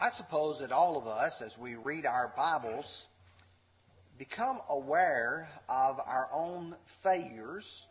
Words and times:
I 0.00 0.10
suppose 0.10 0.60
that 0.60 0.70
all 0.70 0.96
of 0.96 1.08
us, 1.08 1.42
as 1.42 1.58
we 1.58 1.74
read 1.74 2.06
our 2.06 2.32
Bibles, 2.36 3.08
become 4.16 4.60
aware 4.68 5.48
of 5.68 5.98
our 5.98 6.28
own 6.32 6.76
failures. 6.84 7.84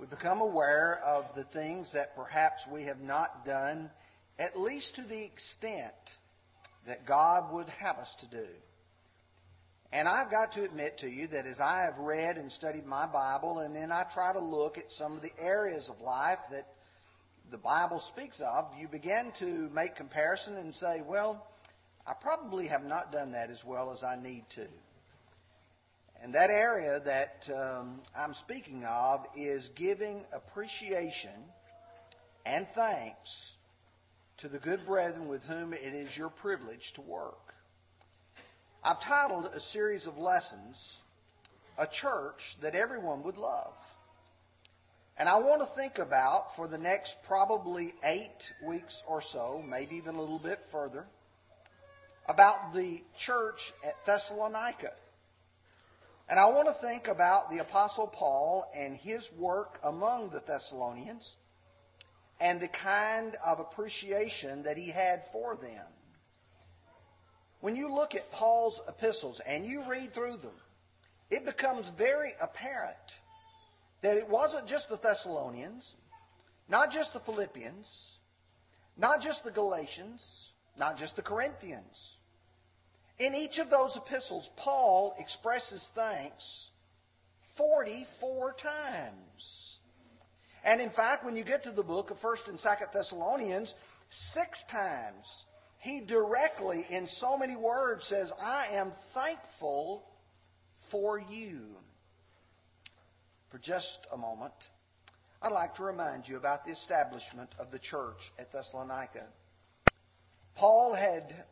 We 0.00 0.06
become 0.06 0.40
aware 0.40 1.02
of 1.04 1.34
the 1.34 1.44
things 1.44 1.92
that 1.92 2.16
perhaps 2.16 2.66
we 2.66 2.84
have 2.84 3.02
not 3.02 3.44
done, 3.44 3.90
at 4.38 4.58
least 4.58 4.94
to 4.94 5.02
the 5.02 5.22
extent 5.22 6.16
that 6.86 7.04
God 7.04 7.52
would 7.52 7.68
have 7.68 7.98
us 7.98 8.14
to 8.16 8.26
do. 8.26 8.46
And 9.92 10.08
I've 10.08 10.30
got 10.30 10.52
to 10.52 10.64
admit 10.64 10.96
to 10.98 11.10
you 11.10 11.26
that 11.26 11.44
as 11.44 11.60
I 11.60 11.82
have 11.82 11.98
read 11.98 12.38
and 12.38 12.50
studied 12.50 12.86
my 12.86 13.06
Bible, 13.06 13.58
and 13.58 13.76
then 13.76 13.92
I 13.92 14.04
try 14.04 14.32
to 14.32 14.40
look 14.40 14.78
at 14.78 14.92
some 14.92 15.12
of 15.12 15.20
the 15.20 15.38
areas 15.38 15.90
of 15.90 16.00
life 16.00 16.40
that 16.52 16.66
the 17.50 17.58
Bible 17.58 18.00
speaks 18.00 18.40
of, 18.40 18.66
you 18.78 18.88
begin 18.88 19.32
to 19.32 19.70
make 19.72 19.96
comparison 19.96 20.56
and 20.56 20.74
say, 20.74 21.02
well, 21.06 21.46
I 22.06 22.12
probably 22.14 22.66
have 22.66 22.84
not 22.84 23.12
done 23.12 23.32
that 23.32 23.50
as 23.50 23.64
well 23.64 23.90
as 23.90 24.04
I 24.04 24.16
need 24.16 24.48
to. 24.50 24.66
And 26.22 26.34
that 26.34 26.50
area 26.50 27.00
that 27.00 27.48
um, 27.54 28.00
I'm 28.16 28.34
speaking 28.34 28.84
of 28.84 29.26
is 29.36 29.68
giving 29.74 30.24
appreciation 30.32 31.30
and 32.44 32.66
thanks 32.74 33.52
to 34.38 34.48
the 34.48 34.58
good 34.58 34.84
brethren 34.84 35.28
with 35.28 35.44
whom 35.44 35.72
it 35.72 35.94
is 35.94 36.16
your 36.16 36.28
privilege 36.28 36.92
to 36.94 37.00
work. 37.02 37.54
I've 38.82 39.00
titled 39.00 39.46
a 39.46 39.60
series 39.60 40.06
of 40.06 40.18
lessons, 40.18 41.00
A 41.78 41.86
Church 41.86 42.56
That 42.60 42.74
Everyone 42.74 43.22
Would 43.22 43.36
Love. 43.36 43.74
And 45.18 45.28
I 45.28 45.38
want 45.38 45.60
to 45.60 45.66
think 45.66 45.98
about 45.98 46.54
for 46.54 46.68
the 46.68 46.78
next 46.78 47.22
probably 47.24 47.92
eight 48.04 48.52
weeks 48.64 49.02
or 49.08 49.20
so, 49.20 49.60
maybe 49.68 49.96
even 49.96 50.14
a 50.14 50.20
little 50.20 50.38
bit 50.38 50.62
further, 50.62 51.06
about 52.28 52.72
the 52.72 53.02
church 53.16 53.72
at 53.84 53.94
Thessalonica. 54.06 54.92
And 56.28 56.38
I 56.38 56.46
want 56.50 56.68
to 56.68 56.74
think 56.74 57.08
about 57.08 57.50
the 57.50 57.58
Apostle 57.58 58.06
Paul 58.06 58.70
and 58.76 58.96
his 58.96 59.32
work 59.32 59.80
among 59.82 60.28
the 60.28 60.40
Thessalonians 60.46 61.36
and 62.38 62.60
the 62.60 62.68
kind 62.68 63.34
of 63.44 63.58
appreciation 63.58 64.62
that 64.62 64.76
he 64.76 64.90
had 64.90 65.24
for 65.24 65.56
them. 65.56 65.84
When 67.60 67.74
you 67.74 67.92
look 67.92 68.14
at 68.14 68.30
Paul's 68.30 68.80
epistles 68.86 69.40
and 69.40 69.66
you 69.66 69.82
read 69.82 70.12
through 70.12 70.36
them, 70.36 70.54
it 71.28 71.44
becomes 71.44 71.88
very 71.90 72.30
apparent 72.40 73.18
that 74.00 74.16
it 74.16 74.28
wasn't 74.28 74.66
just 74.66 74.88
the 74.88 74.96
Thessalonians, 74.96 75.96
not 76.68 76.92
just 76.92 77.12
the 77.12 77.20
Philippians, 77.20 78.18
not 78.96 79.20
just 79.22 79.44
the 79.44 79.50
Galatians, 79.50 80.52
not 80.78 80.96
just 80.96 81.16
the 81.16 81.22
Corinthians. 81.22 82.18
In 83.18 83.34
each 83.34 83.58
of 83.58 83.70
those 83.70 83.96
epistles, 83.96 84.50
Paul 84.56 85.14
expresses 85.18 85.90
thanks 85.94 86.70
44 87.56 88.52
times. 88.54 89.80
And 90.64 90.80
in 90.80 90.90
fact, 90.90 91.24
when 91.24 91.36
you 91.36 91.44
get 91.44 91.64
to 91.64 91.70
the 91.70 91.82
book 91.82 92.10
of 92.10 92.20
1st 92.20 92.48
and 92.48 92.58
2nd 92.58 92.92
Thessalonians, 92.92 93.74
six 94.10 94.64
times 94.64 95.46
he 95.78 96.00
directly, 96.00 96.84
in 96.90 97.06
so 97.06 97.38
many 97.38 97.56
words, 97.56 98.06
says, 98.06 98.32
I 98.40 98.66
am 98.72 98.90
thankful 98.90 100.04
for 100.74 101.20
you. 101.20 101.76
For 103.48 103.58
just 103.58 104.06
a 104.12 104.16
moment, 104.16 104.70
I'd 105.40 105.52
like 105.52 105.74
to 105.76 105.82
remind 105.82 106.28
you 106.28 106.36
about 106.36 106.64
the 106.64 106.72
establishment 106.72 107.54
of 107.58 107.70
the 107.70 107.78
church 107.78 108.32
at 108.38 108.52
Thessalonica. 108.52 109.26
Paul 110.54 110.92
had 110.92 111.46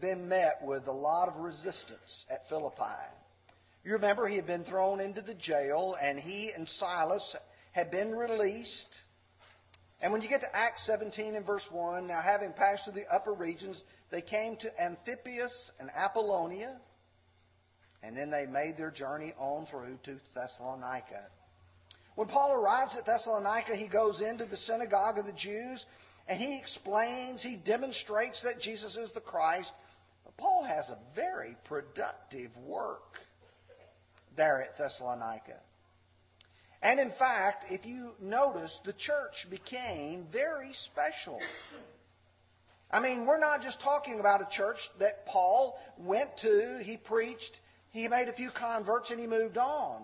been 0.00 0.28
met 0.28 0.62
with 0.62 0.88
a 0.88 0.92
lot 0.92 1.28
of 1.28 1.36
resistance 1.36 2.26
at 2.28 2.48
Philippi. 2.48 3.06
You 3.84 3.92
remember 3.92 4.26
he 4.26 4.36
had 4.36 4.46
been 4.46 4.64
thrown 4.64 5.00
into 5.00 5.20
the 5.20 5.34
jail, 5.34 5.96
and 6.00 6.18
he 6.18 6.50
and 6.50 6.68
Silas 6.68 7.36
had 7.72 7.90
been 7.90 8.14
released. 8.14 9.02
And 10.00 10.12
when 10.12 10.22
you 10.22 10.28
get 10.28 10.40
to 10.40 10.56
Acts 10.56 10.82
17 10.82 11.36
and 11.36 11.46
verse 11.46 11.70
1, 11.70 12.06
now 12.06 12.20
having 12.20 12.52
passed 12.52 12.84
through 12.84 12.94
the 12.94 13.12
upper 13.12 13.32
regions, 13.32 13.84
they 14.10 14.22
came 14.22 14.56
to 14.56 14.72
Amphipolis 14.82 15.72
and 15.78 15.90
Apollonia, 15.94 16.80
and 18.02 18.16
then 18.16 18.30
they 18.30 18.46
made 18.46 18.76
their 18.76 18.90
journey 18.90 19.32
on 19.38 19.64
through 19.66 19.98
to 20.02 20.18
Thessalonica. 20.34 21.26
When 22.14 22.28
Paul 22.28 22.54
arrives 22.54 22.96
at 22.96 23.06
Thessalonica, 23.06 23.74
he 23.74 23.86
goes 23.86 24.20
into 24.20 24.44
the 24.44 24.56
synagogue 24.56 25.18
of 25.18 25.26
the 25.26 25.32
Jews 25.32 25.86
and 26.28 26.40
he 26.40 26.58
explains, 26.58 27.42
he 27.42 27.56
demonstrates 27.56 28.42
that 28.42 28.60
Jesus 28.60 28.96
is 28.96 29.12
the 29.12 29.20
Christ. 29.20 29.74
But 30.24 30.36
Paul 30.36 30.62
has 30.64 30.90
a 30.90 30.98
very 31.14 31.56
productive 31.64 32.56
work 32.58 33.20
there 34.36 34.62
at 34.62 34.76
Thessalonica. 34.76 35.58
And 36.82 36.98
in 36.98 37.10
fact, 37.10 37.70
if 37.70 37.86
you 37.86 38.14
notice, 38.20 38.80
the 38.84 38.92
church 38.92 39.48
became 39.48 40.26
very 40.30 40.72
special. 40.72 41.40
I 42.90 43.00
mean, 43.00 43.24
we're 43.24 43.38
not 43.38 43.62
just 43.62 43.80
talking 43.80 44.20
about 44.20 44.42
a 44.42 44.46
church 44.50 44.90
that 44.98 45.24
Paul 45.24 45.78
went 45.96 46.36
to, 46.38 46.78
he 46.82 46.96
preached, 46.96 47.60
he 47.92 48.08
made 48.08 48.28
a 48.28 48.32
few 48.32 48.50
converts, 48.50 49.10
and 49.10 49.20
he 49.20 49.26
moved 49.26 49.58
on. 49.58 50.02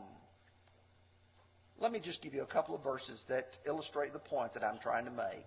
Let 1.79 1.91
me 1.91 1.99
just 2.01 2.23
give 2.23 2.35
you 2.35 2.43
a 2.43 2.47
couple 2.47 2.75
of 2.75 2.83
verses 2.83 3.25
that 3.29 3.59
illustrate 3.67 4.13
the 4.13 4.19
point 4.19 4.55
that 4.55 4.65
I'm 4.65 4.79
trying 4.79 5.07
to 5.07 5.11
make. 5.11 5.47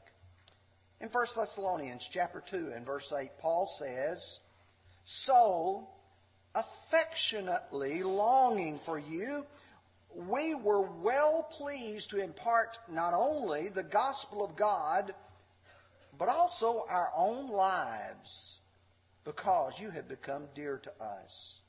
In 0.99 1.09
1 1.09 1.25
Thessalonians 1.35 2.07
chapter 2.11 2.41
2 2.45 2.73
and 2.75 2.85
verse 2.85 3.11
8, 3.11 3.29
Paul 3.39 3.67
says, 3.67 4.39
So, 5.03 5.87
affectionately 6.55 8.01
longing 8.03 8.79
for 8.79 8.97
you, 8.97 9.45
we 10.15 10.55
were 10.55 10.81
well 10.81 11.43
pleased 11.43 12.09
to 12.09 12.23
impart 12.23 12.77
not 12.89 13.13
only 13.13 13.69
the 13.69 13.83
gospel 13.83 14.43
of 14.43 14.55
God, 14.55 15.13
but 16.17 16.27
also 16.27 16.85
our 16.89 17.11
own 17.15 17.49
lives, 17.49 18.59
because 19.23 19.79
you 19.79 19.89
have 19.89 20.07
become 20.07 20.47
dear 20.53 20.77
to 20.77 21.03
us. 21.03 21.60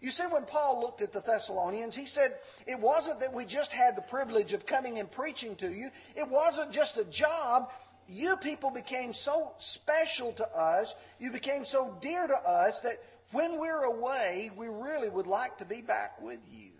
You 0.00 0.10
see, 0.10 0.24
when 0.24 0.44
Paul 0.44 0.80
looked 0.80 1.02
at 1.02 1.12
the 1.12 1.20
Thessalonians, 1.20 1.96
he 1.96 2.06
said, 2.06 2.38
It 2.66 2.78
wasn't 2.78 3.20
that 3.20 3.34
we 3.34 3.44
just 3.44 3.72
had 3.72 3.96
the 3.96 4.02
privilege 4.02 4.52
of 4.52 4.64
coming 4.64 4.98
and 4.98 5.10
preaching 5.10 5.56
to 5.56 5.72
you, 5.72 5.90
it 6.14 6.28
wasn't 6.28 6.72
just 6.72 6.98
a 6.98 7.04
job. 7.04 7.70
You 8.10 8.36
people 8.38 8.70
became 8.70 9.12
so 9.12 9.52
special 9.58 10.32
to 10.32 10.56
us, 10.56 10.94
you 11.18 11.30
became 11.30 11.64
so 11.64 11.96
dear 12.00 12.26
to 12.26 12.36
us 12.36 12.80
that 12.80 13.02
when 13.32 13.60
we're 13.60 13.82
away, 13.82 14.50
we 14.56 14.68
really 14.68 15.10
would 15.10 15.26
like 15.26 15.58
to 15.58 15.66
be 15.66 15.82
back 15.82 16.22
with 16.22 16.40
you. 16.50 16.70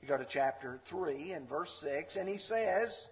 You 0.00 0.08
go 0.08 0.16
to 0.16 0.24
chapter 0.24 0.80
3 0.84 1.30
and 1.32 1.48
verse 1.48 1.72
6, 1.80 2.16
and 2.16 2.28
he 2.28 2.38
says, 2.38 3.08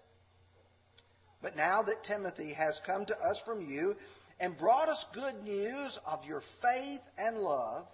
But 1.41 1.55
now 1.55 1.81
that 1.83 2.03
Timothy 2.03 2.51
has 2.51 2.81
come 2.81 3.05
to 3.05 3.17
us 3.21 3.39
from 3.39 3.61
you 3.61 3.95
and 4.41 4.57
brought 4.57 4.89
us 4.89 5.05
good 5.13 5.41
news 5.45 5.99
of 6.05 6.25
your 6.25 6.41
faith 6.41 7.01
and 7.17 7.37
love, 7.37 7.87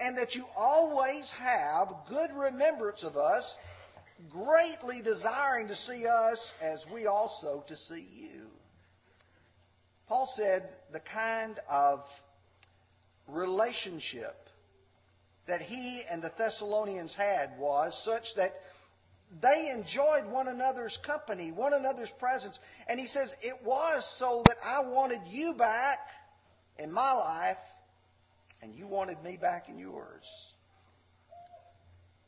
and 0.00 0.16
that 0.16 0.34
you 0.34 0.46
always 0.56 1.30
have 1.32 1.94
good 2.08 2.32
remembrance 2.34 3.02
of 3.02 3.16
us, 3.16 3.58
greatly 4.28 5.02
desiring 5.02 5.68
to 5.68 5.74
see 5.74 6.06
us 6.06 6.54
as 6.60 6.88
we 6.88 7.06
also 7.06 7.62
to 7.66 7.76
see 7.76 8.06
you. 8.14 8.50
Paul 10.08 10.26
said 10.26 10.74
the 10.90 11.00
kind 11.00 11.58
of 11.68 12.08
relationship 13.28 14.48
that 15.46 15.62
he 15.62 16.02
and 16.10 16.22
the 16.22 16.32
Thessalonians 16.36 17.14
had 17.14 17.58
was 17.58 18.02
such 18.02 18.34
that 18.34 18.62
they 19.40 19.70
enjoyed 19.70 20.26
one 20.26 20.48
another's 20.48 20.96
company, 20.96 21.52
one 21.52 21.72
another's 21.72 22.10
presence. 22.10 22.58
And 22.88 22.98
he 22.98 23.06
says, 23.06 23.36
It 23.42 23.62
was 23.62 24.04
so 24.04 24.42
that 24.46 24.56
I 24.64 24.80
wanted 24.80 25.20
you 25.28 25.54
back 25.54 26.00
in 26.78 26.90
my 26.90 27.12
life 27.12 27.60
and 28.62 28.74
you 28.74 28.86
wanted 28.86 29.22
me 29.22 29.36
back 29.36 29.68
in 29.68 29.78
yours. 29.78 30.54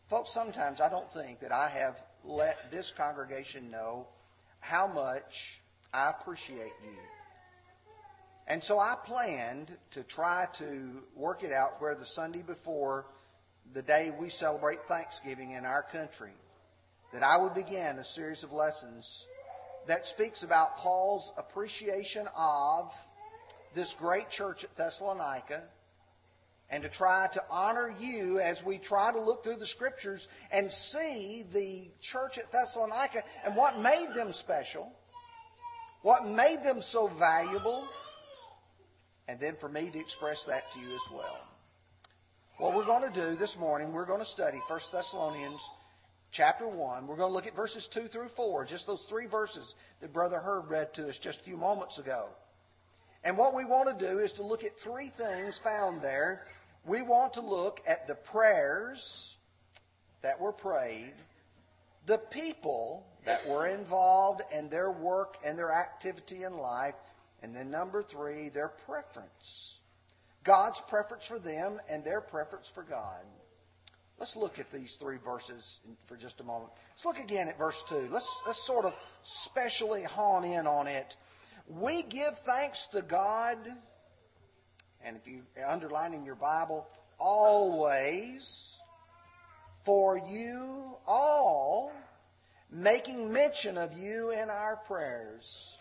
Folks, 0.09 0.31
sometimes 0.31 0.81
I 0.81 0.89
don't 0.89 1.11
think 1.11 1.41
that 1.41 1.53
I 1.53 1.69
have 1.69 2.03
let 2.25 2.71
this 2.71 2.91
congregation 2.91 3.71
know 3.71 4.07
how 4.61 4.87
much 4.87 5.61
I 5.93 6.11
appreciate 6.11 6.73
you. 6.85 6.99
And 8.47 8.63
so 8.63 8.79
I 8.79 8.97
planned 9.05 9.73
to 9.93 10.03
try 10.03 10.49
to 10.55 11.03
work 11.15 11.43
it 11.43 11.53
out 11.53 11.81
where 11.81 11.95
the 11.95 12.07
Sunday 12.07 12.43
before 12.43 13.07
the 13.73 13.83
day 13.83 14.13
we 14.19 14.29
celebrate 14.29 14.83
Thanksgiving 14.87 15.53
in 15.53 15.65
our 15.65 15.83
country, 15.83 16.33
that 17.13 17.23
I 17.23 17.39
would 17.39 17.55
begin 17.55 17.99
a 17.99 18.05
series 18.05 18.43
of 18.43 18.53
lessons 18.53 19.27
that 19.87 20.07
speaks 20.07 20.43
about 20.43 20.77
Paul's 20.77 21.33
appreciation 21.37 22.27
of 22.37 22.93
this 23.75 23.95
great 23.95 24.29
church 24.29 24.65
at 24.65 24.77
Thessalonica 24.77 25.63
and 26.73 26.83
to 26.83 26.89
try 26.89 27.29
to 27.35 27.45
honor 27.51 27.95
you 28.01 28.41
as 28.41 28.65
we 28.65 28.79
try 28.79 29.13
to 29.13 29.21
look 29.21 29.45
through 29.45 29.57
the 29.57 29.67
scriptures 29.67 30.29
and 30.51 30.73
see 30.73 31.45
the 31.53 31.91
church 32.01 32.39
at 32.39 32.51
Thessalonica 32.51 33.23
and 33.45 33.55
what 33.55 33.79
made 33.79 34.09
them 34.15 34.33
special, 34.33 34.91
what 36.01 36.27
made 36.27 36.63
them 36.63 36.81
so 36.81 37.09
valuable, 37.09 37.87
and 39.29 39.39
then 39.39 39.55
for 39.55 39.69
me 39.69 39.91
to 39.91 39.99
express 39.99 40.45
that 40.47 40.65
to 40.73 40.81
you 40.81 40.87
as 40.87 41.13
well. 41.13 41.47
What 42.57 42.75
we're 42.75 42.87
going 42.87 43.13
to 43.13 43.21
do 43.21 43.35
this 43.37 43.59
morning, 43.59 43.93
we're 43.93 44.07
going 44.07 44.21
to 44.21 44.25
study 44.25 44.59
1 44.67 44.81
Thessalonians 44.93 45.69
chapter 46.31 46.67
1. 46.67 47.07
We're 47.07 47.17
going 47.17 47.31
to 47.31 47.35
look 47.35 47.47
at 47.47 47.55
verses 47.55 47.87
2 47.87 48.07
through 48.07 48.29
4, 48.29 48.65
just 48.65 48.87
those 48.87 49.05
three 49.05 49.27
verses 49.27 49.75
that 50.01 50.13
Brother 50.13 50.41
Herb 50.43 50.71
read 50.71 50.95
to 50.95 51.09
us 51.09 51.19
just 51.19 51.43
a 51.43 51.45
few 51.45 51.59
moments 51.59 51.99
ago. 51.99 52.29
And 53.25 53.37
what 53.37 53.55
we 53.55 53.65
want 53.65 53.99
to 53.99 54.07
do 54.07 54.19
is 54.19 54.33
to 54.35 54.43
look 54.43 54.65
at 54.65 54.79
three 54.79 55.09
things 55.09 55.59
found 55.59 56.03
there. 56.03 56.47
We 56.85 57.03
want 57.03 57.35
to 57.35 57.41
look 57.41 57.81
at 57.87 58.07
the 58.07 58.15
prayers 58.15 59.37
that 60.23 60.41
were 60.41 60.53
prayed, 60.53 61.15
the 62.07 62.19
people 62.19 63.07
that 63.25 63.47
were 63.49 63.67
involved 63.67 64.43
in 64.57 64.69
their 64.69 64.91
work 64.91 65.37
and 65.45 65.59
their 65.59 65.73
activity 65.73 66.43
in 66.43 66.57
life, 66.57 66.95
and 67.43 67.55
then 67.55 67.71
number 67.71 68.03
three, 68.03 68.49
their 68.49 68.69
preference. 68.69 69.81
God's 70.45 70.81
preference 70.81 71.27
for 71.27 71.39
them 71.39 71.81
and 71.89 72.05
their 72.05 72.21
preference 72.21 72.69
for 72.69 72.83
God. 72.83 73.25
Let's 74.19 74.37
look 74.37 74.59
at 74.59 74.71
these 74.71 74.97
three 74.97 75.17
verses 75.17 75.81
for 76.07 76.17
just 76.17 76.41
a 76.41 76.45
moment. 76.45 76.71
Let's 76.91 77.05
look 77.05 77.19
again 77.19 77.49
at 77.49 77.59
verse 77.59 77.83
2. 77.89 78.09
Let's, 78.11 78.41
let's 78.47 78.65
sort 78.65 78.85
of 78.85 78.97
specially 79.23 80.03
hone 80.05 80.45
in 80.45 80.67
on 80.67 80.87
it. 80.87 81.17
We 81.67 82.03
give 82.03 82.39
thanks 82.39 82.87
to 82.89 83.03
God, 83.03 83.59
and 85.05 85.17
if 85.17 85.27
you 85.27 85.43
underline 85.67 86.15
in 86.15 86.25
your 86.25 86.35
Bible, 86.35 86.87
always 87.19 88.81
for 89.85 90.19
you 90.19 90.97
all, 91.07 91.93
making 92.71 93.33
mention 93.33 93.77
of 93.77 93.93
you 93.93 94.31
in 94.31 94.49
our 94.49 94.77
prayers. 94.77 95.77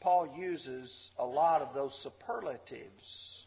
Paul 0.00 0.32
uses 0.36 1.10
a 1.18 1.26
lot 1.26 1.62
of 1.62 1.74
those 1.74 1.98
superlatives. 1.98 3.46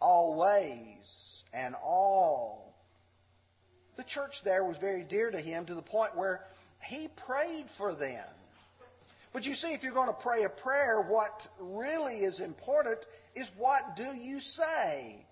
Always 0.00 1.44
and 1.54 1.74
all. 1.82 2.74
The 3.96 4.04
church 4.04 4.42
there 4.42 4.64
was 4.64 4.76
very 4.76 5.02
dear 5.02 5.30
to 5.30 5.38
him 5.38 5.64
to 5.66 5.74
the 5.74 5.82
point 5.82 6.14
where 6.14 6.44
he 6.82 7.08
prayed 7.08 7.70
for 7.70 7.94
them. 7.94 8.26
But 9.32 9.46
you 9.46 9.54
see, 9.54 9.72
if 9.72 9.82
you're 9.82 9.92
going 9.92 10.08
to 10.08 10.14
pray 10.14 10.44
a 10.44 10.48
prayer, 10.48 11.00
what 11.00 11.48
really 11.58 12.16
is 12.16 12.40
important 12.40 13.06
is 13.36 13.50
what 13.56 13.94
do 13.96 14.16
you 14.16 14.40
say? 14.40 15.24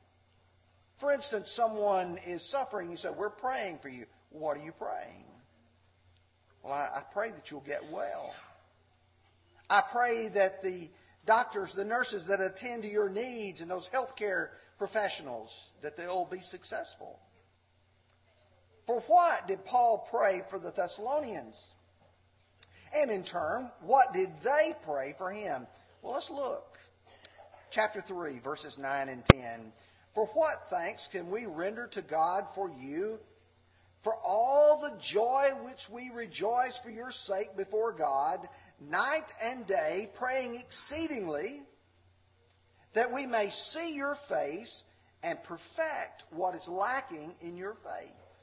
For 0.98 1.10
instance, 1.10 1.50
someone 1.50 2.18
is 2.26 2.42
suffering. 2.42 2.90
You 2.90 2.96
say, 2.96 3.10
We're 3.10 3.30
praying 3.30 3.78
for 3.78 3.88
you. 3.88 4.06
What 4.30 4.56
are 4.56 4.64
you 4.64 4.72
praying? 4.72 5.24
Well, 6.62 6.72
I, 6.72 6.98
I 6.98 7.02
pray 7.12 7.30
that 7.30 7.50
you'll 7.50 7.60
get 7.60 7.84
well. 7.90 8.34
I 9.68 9.80
pray 9.80 10.28
that 10.28 10.62
the 10.62 10.88
doctors, 11.26 11.72
the 11.72 11.84
nurses 11.84 12.26
that 12.26 12.40
attend 12.40 12.82
to 12.82 12.88
your 12.88 13.08
needs, 13.08 13.60
and 13.60 13.70
those 13.70 13.88
healthcare 13.88 14.48
professionals, 14.78 15.70
that 15.82 15.96
they'll 15.96 16.26
be 16.26 16.40
successful. 16.40 17.18
For 18.86 19.00
what 19.00 19.48
did 19.48 19.64
Paul 19.64 20.06
pray 20.10 20.42
for 20.48 20.58
the 20.58 20.70
Thessalonians? 20.70 21.72
And 22.94 23.10
in 23.10 23.24
turn, 23.24 23.70
what 23.80 24.12
did 24.12 24.30
they 24.42 24.74
pray 24.82 25.14
for 25.16 25.32
him? 25.32 25.66
Well, 26.02 26.12
let's 26.12 26.30
look. 26.30 26.73
Chapter 27.74 28.00
3, 28.00 28.38
verses 28.38 28.78
9 28.78 29.08
and 29.08 29.24
10. 29.24 29.72
For 30.12 30.26
what 30.26 30.70
thanks 30.70 31.08
can 31.08 31.28
we 31.28 31.46
render 31.46 31.88
to 31.88 32.02
God 32.02 32.48
for 32.48 32.70
you? 32.70 33.18
For 33.98 34.14
all 34.14 34.80
the 34.80 34.96
joy 34.96 35.50
which 35.64 35.90
we 35.90 36.08
rejoice 36.10 36.78
for 36.78 36.90
your 36.90 37.10
sake 37.10 37.56
before 37.56 37.92
God, 37.92 38.48
night 38.78 39.32
and 39.42 39.66
day, 39.66 40.08
praying 40.14 40.54
exceedingly, 40.54 41.62
that 42.92 43.12
we 43.12 43.26
may 43.26 43.50
see 43.50 43.96
your 43.96 44.14
face 44.14 44.84
and 45.24 45.42
perfect 45.42 46.26
what 46.30 46.54
is 46.54 46.68
lacking 46.68 47.34
in 47.40 47.56
your 47.56 47.74
faith. 47.74 48.38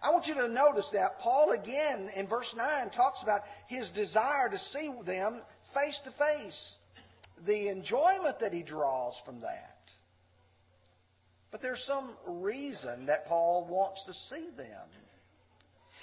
I 0.00 0.08
want 0.08 0.26
you 0.26 0.36
to 0.36 0.48
notice 0.48 0.88
that 0.88 1.18
Paul 1.18 1.52
again 1.52 2.08
in 2.16 2.26
verse 2.26 2.56
9 2.56 2.88
talks 2.88 3.22
about 3.22 3.44
his 3.66 3.90
desire 3.90 4.48
to 4.48 4.56
see 4.56 4.90
them 5.02 5.42
face 5.64 5.98
to 5.98 6.10
face, 6.10 6.78
the 7.44 7.68
enjoyment 7.68 8.38
that 8.40 8.52
he 8.52 8.62
draws 8.62 9.18
from 9.18 9.40
that. 9.40 9.92
But 11.50 11.60
there's 11.60 11.82
some 11.82 12.10
reason 12.26 13.06
that 13.06 13.26
Paul 13.26 13.66
wants 13.68 14.04
to 14.04 14.12
see 14.12 14.50
them. 14.56 14.88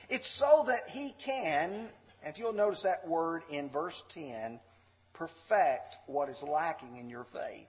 It's 0.10 0.28
so 0.28 0.64
that 0.68 0.90
he 0.90 1.14
can, 1.20 1.72
and 1.72 1.90
if 2.26 2.40
you'll 2.40 2.54
notice 2.54 2.84
that 2.84 3.08
word 3.08 3.44
in 3.50 3.70
verse 3.70 4.04
10, 4.10 4.60
perfect 5.14 5.98
what 6.08 6.30
is 6.30 6.44
lacking 6.44 6.98
in 6.98 7.10
your 7.10 7.24
faith. 7.24 7.68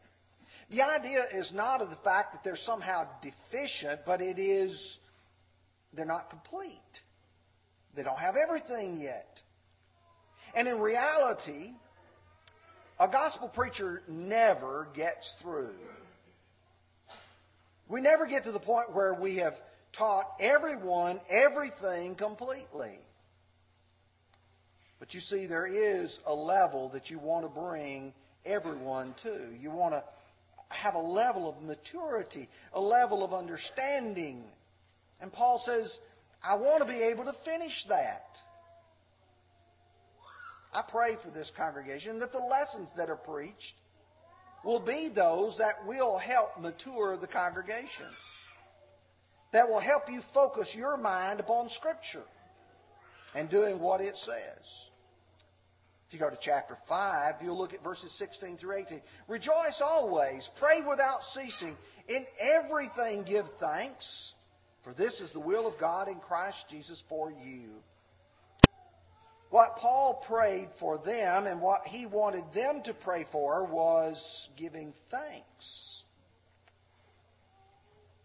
The 0.70 0.82
idea 0.82 1.24
is 1.32 1.52
not 1.52 1.82
of 1.82 1.90
the 1.90 1.96
fact 1.96 2.32
that 2.32 2.42
they're 2.42 2.56
somehow 2.56 3.06
deficient, 3.22 4.00
but 4.06 4.20
it 4.20 4.38
is 4.38 4.98
they're 5.92 6.06
not 6.06 6.30
complete. 6.30 7.02
They 7.94 8.02
don't 8.02 8.18
have 8.18 8.36
everything 8.36 8.96
yet. 8.96 9.42
And 10.54 10.66
in 10.66 10.80
reality, 10.80 11.72
a 12.98 13.08
gospel 13.08 13.48
preacher 13.48 14.02
never 14.08 14.88
gets 14.94 15.34
through. 15.34 15.74
We 17.88 18.00
never 18.00 18.26
get 18.26 18.44
to 18.44 18.52
the 18.52 18.60
point 18.60 18.94
where 18.94 19.14
we 19.14 19.36
have 19.36 19.60
taught 19.92 20.26
everyone 20.40 21.20
everything 21.28 22.14
completely. 22.14 22.98
But 24.98 25.12
you 25.12 25.20
see, 25.20 25.46
there 25.46 25.66
is 25.66 26.20
a 26.26 26.34
level 26.34 26.88
that 26.90 27.10
you 27.10 27.18
want 27.18 27.44
to 27.44 27.60
bring 27.60 28.14
everyone 28.46 29.14
to. 29.18 29.48
You 29.60 29.70
want 29.70 29.94
to 29.94 30.04
have 30.70 30.94
a 30.94 31.00
level 31.00 31.48
of 31.48 31.62
maturity, 31.62 32.48
a 32.72 32.80
level 32.80 33.22
of 33.22 33.34
understanding. 33.34 34.44
And 35.20 35.32
Paul 35.32 35.58
says, 35.58 36.00
I 36.42 36.56
want 36.56 36.80
to 36.80 36.92
be 36.92 37.02
able 37.02 37.24
to 37.24 37.32
finish 37.32 37.84
that. 37.84 38.40
I 40.74 40.82
pray 40.82 41.14
for 41.14 41.30
this 41.30 41.52
congregation 41.52 42.18
that 42.18 42.32
the 42.32 42.38
lessons 42.38 42.92
that 42.94 43.08
are 43.08 43.16
preached 43.16 43.76
will 44.64 44.80
be 44.80 45.08
those 45.08 45.58
that 45.58 45.86
will 45.86 46.18
help 46.18 46.58
mature 46.60 47.16
the 47.16 47.26
congregation, 47.26 48.06
that 49.52 49.68
will 49.68 49.78
help 49.78 50.10
you 50.10 50.20
focus 50.20 50.74
your 50.74 50.96
mind 50.96 51.38
upon 51.38 51.68
Scripture 51.68 52.24
and 53.34 53.48
doing 53.48 53.78
what 53.78 54.00
it 54.00 54.18
says. 54.18 54.90
If 56.08 56.12
you 56.12 56.18
go 56.18 56.30
to 56.30 56.36
chapter 56.40 56.74
5, 56.74 57.36
you'll 57.42 57.58
look 57.58 57.72
at 57.72 57.84
verses 57.84 58.12
16 58.12 58.56
through 58.56 58.78
18. 58.78 59.00
Rejoice 59.28 59.80
always, 59.80 60.50
pray 60.56 60.80
without 60.80 61.24
ceasing, 61.24 61.76
in 62.08 62.26
everything 62.40 63.22
give 63.22 63.48
thanks, 63.54 64.34
for 64.82 64.92
this 64.92 65.20
is 65.20 65.32
the 65.32 65.40
will 65.40 65.66
of 65.66 65.78
God 65.78 66.08
in 66.08 66.16
Christ 66.16 66.68
Jesus 66.68 67.02
for 67.08 67.30
you. 67.30 67.82
What 69.54 69.76
Paul 69.76 70.14
prayed 70.14 70.72
for 70.72 70.98
them 70.98 71.46
and 71.46 71.60
what 71.60 71.86
he 71.86 72.06
wanted 72.06 72.52
them 72.52 72.82
to 72.82 72.92
pray 72.92 73.22
for 73.22 73.64
was 73.64 74.48
giving 74.56 74.92
thanks. 75.10 76.02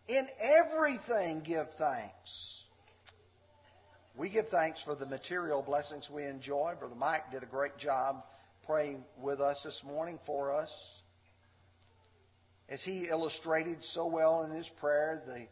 In 0.07 0.27
everything, 0.41 1.41
give 1.41 1.69
thanks. 1.73 2.65
We 4.15 4.29
give 4.29 4.47
thanks 4.49 4.81
for 4.81 4.95
the 4.95 5.05
material 5.05 5.61
blessings 5.61 6.09
we 6.09 6.23
enjoy. 6.23 6.73
Brother 6.79 6.95
Mike 6.95 7.29
did 7.29 7.43
a 7.43 7.45
great 7.45 7.77
job 7.77 8.23
praying 8.65 9.05
with 9.21 9.39
us 9.39 9.61
this 9.61 9.83
morning 9.83 10.17
for 10.17 10.51
us. 10.51 11.03
As 12.69 12.83
he 12.83 13.07
illustrated 13.07 13.83
so 13.83 14.07
well 14.07 14.41
in 14.45 14.49
his 14.49 14.67
prayer, 14.67 15.21
the, 15.27 15.45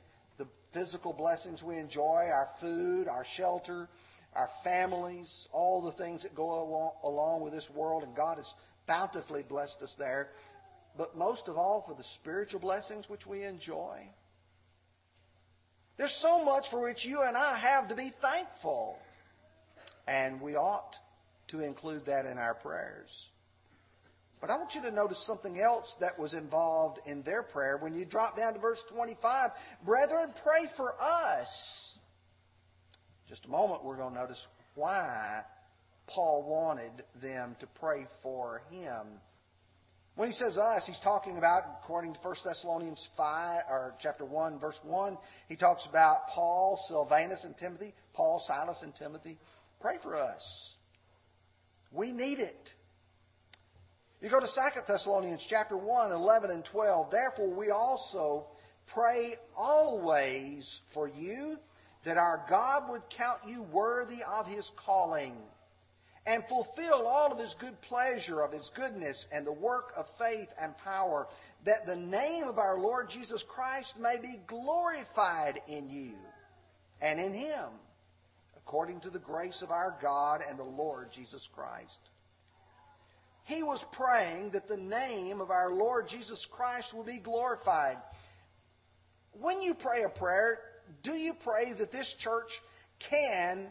the 0.43 0.49
physical 0.71 1.13
blessings 1.13 1.61
we 1.61 1.77
enjoy, 1.77 2.29
our 2.33 2.47
food, 2.59 3.07
our 3.07 3.23
shelter, 3.23 3.87
our 4.37 4.47
families, 4.63 5.47
all 5.51 5.81
the 5.81 5.91
things 5.91 6.23
that 6.23 6.35
go 6.35 6.93
along, 7.03 7.41
with 7.41 7.53
this 7.53 7.69
world, 7.69 8.03
and 8.03 8.15
God 8.15 8.37
has 8.37 8.53
bountifully 8.85 9.43
blessed 9.43 9.81
us 9.81 9.95
there. 9.95 10.29
But 10.95 11.17
most 11.17 11.47
of 11.47 11.57
all, 11.57 11.81
for 11.81 11.95
the 11.95 12.03
spiritual 12.03 12.59
blessings 12.59 13.09
which 13.09 13.25
we 13.25 13.43
enjoy. 13.43 14.07
There's 15.97 16.11
so 16.11 16.45
much 16.45 16.69
for 16.69 16.79
which 16.79 17.05
you 17.05 17.23
and 17.23 17.35
I 17.35 17.57
have 17.57 17.87
to 17.87 17.95
be 17.95 18.09
thankful. 18.09 18.99
And 20.07 20.39
we 20.39 20.55
ought 20.55 20.99
to 21.47 21.61
include 21.61 22.05
that 22.05 22.25
in 22.25 22.37
our 22.37 22.53
prayers. 22.53 23.29
But 24.39 24.51
I 24.51 24.57
want 24.57 24.75
you 24.75 24.81
to 24.83 24.91
notice 24.91 25.19
something 25.19 25.59
else 25.59 25.95
that 25.95 26.19
was 26.19 26.35
involved 26.35 26.99
in 27.07 27.23
their 27.23 27.41
prayer. 27.41 27.77
When 27.77 27.95
you 27.95 28.05
drop 28.05 28.37
down 28.37 28.53
to 28.53 28.59
verse 28.59 28.83
25, 28.83 29.51
brethren, 29.83 30.29
pray 30.43 30.67
for 30.67 30.93
us 31.01 31.96
just 33.27 33.45
a 33.45 33.49
moment, 33.49 33.83
we're 33.83 33.97
going 33.97 34.13
to 34.13 34.19
notice 34.19 34.47
why 34.75 35.41
Paul 36.07 36.43
wanted 36.43 37.03
them 37.21 37.55
to 37.59 37.67
pray 37.67 38.05
for 38.21 38.61
him. 38.71 39.19
When 40.15 40.27
he 40.27 40.33
says 40.33 40.57
us, 40.57 40.87
he's 40.87 40.99
talking 40.99 41.37
about, 41.37 41.63
according 41.83 42.13
to 42.13 42.19
1 42.19 42.35
Thessalonians 42.43 43.07
5, 43.15 43.61
or 43.69 43.93
chapter 43.99 44.25
1, 44.25 44.57
verse 44.57 44.79
1, 44.83 45.17
he 45.47 45.55
talks 45.55 45.85
about 45.85 46.27
Paul, 46.29 46.77
Silvanus, 46.87 47.43
and 47.43 47.55
Timothy. 47.55 47.93
Paul, 48.13 48.39
Silas, 48.39 48.81
and 48.81 48.95
Timothy. 48.95 49.37
Pray 49.79 49.97
for 49.97 50.15
us. 50.15 50.75
We 51.91 52.11
need 52.11 52.39
it. 52.39 52.73
You 54.21 54.29
go 54.29 54.39
to 54.39 54.47
2 54.47 54.81
Thessalonians 54.87 55.45
chapter 55.45 55.77
1, 55.77 56.11
11 56.11 56.49
and 56.49 56.65
12. 56.65 57.11
Therefore, 57.11 57.53
we 57.53 57.69
also 57.69 58.47
pray 58.87 59.35
always 59.55 60.81
for 60.87 61.07
you 61.07 61.59
that 62.07 62.17
our 62.17 62.41
God 62.47 62.89
would 62.89 63.01
count 63.09 63.39
you 63.45 63.63
worthy 63.63 64.23
of 64.23 64.47
his 64.47 64.71
calling 64.77 65.35
and 66.25 66.41
fulfill 66.47 67.05
all 67.05 67.33
of 67.33 67.37
his 67.37 67.53
good 67.53 67.79
pleasure, 67.81 68.39
of 68.39 68.53
his 68.53 68.69
goodness, 68.69 69.27
and 69.29 69.45
the 69.45 69.51
work 69.51 69.91
of 69.97 70.07
faith 70.07 70.47
and 70.61 70.77
power, 70.77 71.27
that 71.65 71.85
the 71.85 71.97
name 71.97 72.45
of 72.45 72.59
our 72.59 72.79
Lord 72.79 73.09
Jesus 73.09 73.43
Christ 73.43 73.99
may 73.99 74.17
be 74.17 74.39
glorified 74.47 75.59
in 75.67 75.89
you 75.89 76.13
and 77.01 77.19
in 77.19 77.33
him, 77.33 77.67
according 78.55 79.01
to 79.01 79.09
the 79.09 79.19
grace 79.19 79.61
of 79.61 79.71
our 79.71 79.97
God 80.01 80.39
and 80.49 80.57
the 80.57 80.63
Lord 80.63 81.11
Jesus 81.11 81.45
Christ. 81.53 81.99
He 83.43 83.63
was 83.63 83.83
praying 83.91 84.51
that 84.51 84.69
the 84.69 84.77
name 84.77 85.41
of 85.41 85.51
our 85.51 85.73
Lord 85.73 86.07
Jesus 86.07 86.45
Christ 86.45 86.93
will 86.93 87.03
be 87.03 87.17
glorified. 87.17 87.97
When 89.33 89.61
you 89.61 89.73
pray 89.73 90.03
a 90.03 90.09
prayer, 90.09 90.61
do 91.03 91.13
you 91.13 91.33
pray 91.33 91.73
that 91.73 91.91
this 91.91 92.13
church 92.13 92.61
can 92.99 93.67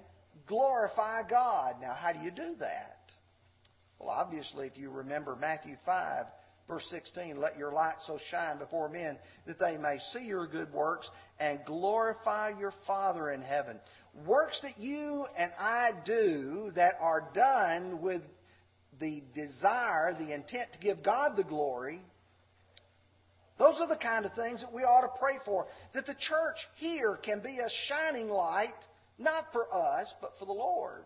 glorify 0.46 1.22
God? 1.22 1.76
Now, 1.80 1.94
how 1.94 2.12
do 2.12 2.20
you 2.20 2.30
do 2.30 2.54
that? 2.60 3.12
Well, 3.98 4.10
obviously, 4.10 4.66
if 4.66 4.76
you 4.78 4.90
remember 4.90 5.36
Matthew 5.36 5.76
5, 5.76 6.26
verse 6.68 6.88
16, 6.88 7.40
let 7.40 7.58
your 7.58 7.72
light 7.72 8.00
so 8.02 8.18
shine 8.18 8.58
before 8.58 8.88
men 8.88 9.18
that 9.46 9.58
they 9.58 9.78
may 9.78 9.98
see 9.98 10.26
your 10.26 10.46
good 10.46 10.72
works 10.72 11.10
and 11.40 11.64
glorify 11.64 12.52
your 12.58 12.70
Father 12.70 13.30
in 13.30 13.40
heaven. 13.42 13.78
Works 14.24 14.60
that 14.60 14.78
you 14.78 15.26
and 15.36 15.52
I 15.58 15.92
do 16.04 16.72
that 16.74 16.94
are 17.00 17.30
done 17.32 18.00
with 18.00 18.26
the 18.98 19.22
desire, 19.34 20.14
the 20.14 20.32
intent 20.32 20.72
to 20.72 20.78
give 20.78 21.02
God 21.02 21.36
the 21.36 21.44
glory, 21.44 22.00
those 23.58 23.80
are 23.80 23.88
the 23.88 23.96
kind 23.96 24.26
of 24.26 24.32
things 24.32 24.60
that 24.60 24.72
we 24.72 24.82
ought 24.82 25.00
to 25.02 25.20
pray 25.20 25.38
for. 25.42 25.66
That 25.92 26.06
the 26.06 26.14
church 26.14 26.68
here 26.74 27.16
can 27.16 27.40
be 27.40 27.58
a 27.58 27.70
shining 27.70 28.28
light, 28.28 28.86
not 29.18 29.52
for 29.52 29.66
us, 29.74 30.14
but 30.20 30.38
for 30.38 30.44
the 30.44 30.52
Lord. 30.52 31.04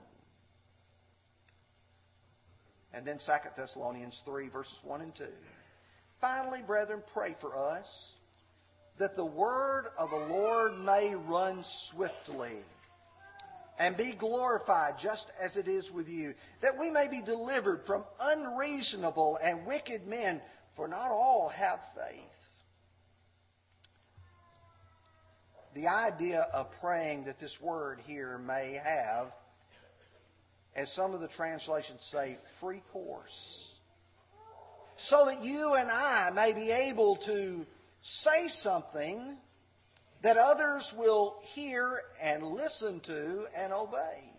And 2.93 3.07
then 3.07 3.19
2 3.19 3.33
Thessalonians 3.57 4.23
3, 4.25 4.49
verses 4.49 4.81
1 4.83 5.01
and 5.01 5.15
2. 5.15 5.25
Finally, 6.21 6.63
brethren, 6.67 7.03
pray 7.15 7.35
for 7.39 7.57
us 7.57 8.15
that 8.99 9.15
the 9.15 9.25
word 9.25 9.87
of 9.97 10.11
the 10.11 10.35
Lord 10.35 10.79
may 10.81 11.15
run 11.15 11.63
swiftly 11.63 12.59
and 13.79 13.97
be 13.97 14.13
glorified 14.13 14.99
just 14.99 15.33
as 15.41 15.57
it 15.57 15.67
is 15.67 15.91
with 15.91 16.11
you, 16.11 16.35
that 16.61 16.79
we 16.79 16.91
may 16.91 17.09
be 17.09 17.23
delivered 17.23 17.87
from 17.87 18.05
unreasonable 18.21 19.39
and 19.43 19.65
wicked 19.65 20.07
men, 20.07 20.43
for 20.73 20.87
not 20.87 21.11
all 21.11 21.49
have 21.49 21.83
faith. 21.95 22.40
The 25.75 25.87
idea 25.89 26.49
of 26.53 26.73
praying 26.81 27.25
that 27.25 27.39
this 27.39 27.61
word 27.61 28.01
here 28.07 28.39
may 28.39 28.81
have, 28.83 29.33
as 30.75 30.93
some 30.93 31.15
of 31.15 31.21
the 31.21 31.29
translations 31.29 32.05
say, 32.05 32.39
free 32.59 32.83
course, 32.93 33.75
so 34.97 35.27
that 35.27 35.45
you 35.45 35.75
and 35.75 35.91
I 35.91 36.31
may 36.31 36.53
be 36.53 36.71
able 36.71 37.17
to 37.17 37.65
say 38.03 38.49
something 38.49 39.37
that 40.23 40.37
others 40.37 40.93
will 40.93 41.39
hear 41.55 42.03
and 42.21 42.43
listen 42.43 43.01
to 43.01 43.47
and 43.57 43.73
obey. 43.73 44.35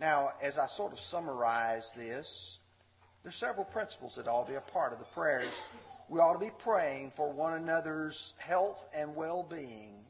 Now, 0.00 0.30
as 0.42 0.58
I 0.58 0.66
sort 0.66 0.92
of 0.92 1.00
summarize 1.00 1.90
this, 1.96 2.58
there's 3.22 3.36
several 3.36 3.64
principles 3.64 4.16
that 4.16 4.28
ought 4.28 4.46
to 4.46 4.52
be 4.52 4.56
a 4.56 4.60
part 4.60 4.92
of 4.92 4.98
the 4.98 5.04
prayers. 5.06 5.50
We 6.08 6.20
ought 6.20 6.34
to 6.34 6.38
be 6.38 6.52
praying 6.58 7.10
for 7.10 7.30
one 7.30 7.54
another's 7.54 8.34
health 8.38 8.88
and 8.94 9.14
well-being. 9.14 10.04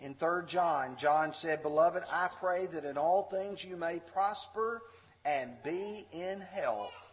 In 0.00 0.14
3 0.14 0.46
John, 0.46 0.96
John 0.96 1.34
said, 1.34 1.62
Beloved, 1.62 2.02
I 2.10 2.28
pray 2.38 2.66
that 2.66 2.84
in 2.84 2.96
all 2.96 3.24
things 3.24 3.64
you 3.64 3.76
may 3.76 4.00
prosper 4.00 4.82
and 5.24 5.52
be 5.62 6.06
in 6.12 6.40
health 6.40 7.10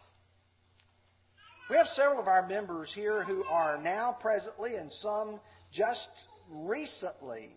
we 1.68 1.76
have 1.76 1.88
several 1.88 2.18
of 2.18 2.28
our 2.28 2.46
members 2.46 2.94
here 2.94 3.22
who 3.22 3.44
are 3.44 3.78
now 3.82 4.12
presently 4.12 4.76
and 4.76 4.90
some 4.90 5.38
just 5.70 6.28
recently 6.50 7.50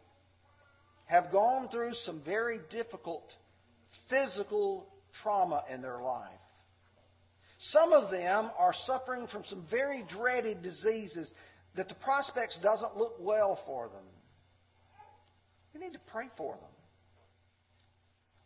have 1.05 1.31
gone 1.31 1.69
through 1.69 1.93
some 1.93 2.19
very 2.19 2.59
difficult 2.69 3.37
physical 3.87 4.93
trauma 5.13 5.63
in 5.69 5.81
their 5.81 6.01
life. 6.01 6.40
Some 7.63 7.93
of 7.93 8.09
them 8.09 8.49
are 8.57 8.73
suffering 8.73 9.27
from 9.27 9.43
some 9.43 9.61
very 9.61 10.01
dreaded 10.07 10.63
diseases 10.63 11.35
that 11.75 11.89
the 11.89 11.93
prospects 11.93 12.57
doesn't 12.57 12.97
look 12.97 13.17
well 13.19 13.55
for 13.55 13.87
them. 13.87 14.03
We 15.71 15.79
need 15.79 15.93
to 15.93 15.99
pray 15.99 16.25
for 16.35 16.55
them. 16.55 16.71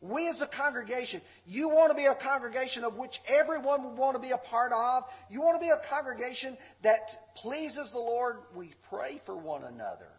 We 0.02 0.28
as 0.28 0.42
a 0.42 0.48
congregation, 0.48 1.22
you 1.48 1.70
want 1.70 1.92
to 1.92 1.96
be 1.96 2.08
a 2.08 2.14
congregation 2.14 2.84
of 2.84 2.98
which 2.98 3.22
everyone 3.26 3.86
would 3.86 3.98
want 3.98 4.16
to 4.16 4.22
be 4.22 4.32
a 4.32 4.38
part 4.38 4.74
of. 4.74 5.06
You 5.30 5.40
want 5.40 5.62
to 5.62 5.66
be 5.66 5.72
a 5.72 5.80
congregation 5.90 6.58
that 6.82 7.36
pleases 7.38 7.92
the 7.92 8.00
Lord. 8.00 8.40
We 8.54 8.74
pray 8.90 9.22
for 9.24 9.38
one 9.38 9.64
another. 9.64 10.12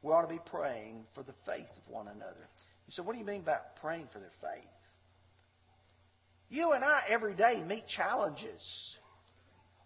We 0.00 0.12
ought 0.12 0.22
to 0.22 0.32
be 0.32 0.40
praying 0.46 1.06
for 1.10 1.24
the 1.24 1.32
faith 1.32 1.76
of 1.76 1.92
one 1.92 2.06
another. 2.06 2.48
You 2.86 2.92
said, 2.92 3.04
what 3.04 3.14
do 3.14 3.18
you 3.18 3.26
mean 3.26 3.42
by 3.42 3.58
praying 3.80 4.06
for 4.06 4.20
their 4.20 4.30
faith? 4.30 4.70
You 6.54 6.70
and 6.70 6.84
I 6.84 7.02
every 7.08 7.34
day 7.34 7.64
meet 7.66 7.88
challenges. 7.88 8.96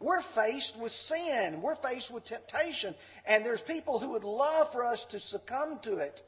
We're 0.00 0.20
faced 0.20 0.78
with 0.78 0.92
sin. 0.92 1.62
We're 1.62 1.74
faced 1.74 2.10
with 2.10 2.24
temptation. 2.24 2.94
And 3.26 3.44
there's 3.44 3.62
people 3.62 3.98
who 3.98 4.10
would 4.10 4.22
love 4.22 4.70
for 4.70 4.84
us 4.84 5.06
to 5.06 5.18
succumb 5.18 5.78
to 5.80 5.96
it. 5.96 6.22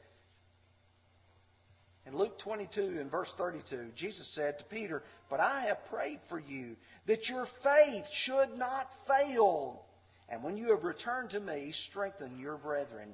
In 2.07 2.17
Luke 2.17 2.39
22 2.39 2.81
and 2.99 3.11
verse 3.11 3.31
32, 3.35 3.91
Jesus 3.93 4.27
said 4.27 4.57
to 4.57 4.65
Peter, 4.65 5.03
But 5.29 5.39
I 5.39 5.61
have 5.61 5.85
prayed 5.85 6.23
for 6.23 6.39
you 6.39 6.75
that 7.05 7.29
your 7.29 7.45
faith 7.45 8.09
should 8.11 8.57
not 8.57 8.95
fail. 9.05 9.85
And 10.27 10.41
when 10.41 10.57
you 10.57 10.71
have 10.71 10.83
returned 10.83 11.29
to 11.29 11.39
me, 11.39 11.69
strengthen 11.69 12.39
your 12.39 12.57
brethren. 12.57 13.13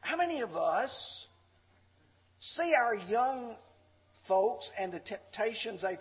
How 0.00 0.16
many 0.16 0.40
of 0.40 0.56
us 0.56 1.28
see 2.40 2.74
our 2.74 2.96
young 2.96 3.54
folks 4.28 4.70
and 4.78 4.92
the 4.92 5.00
temptations 5.00 5.82
they 5.82 5.96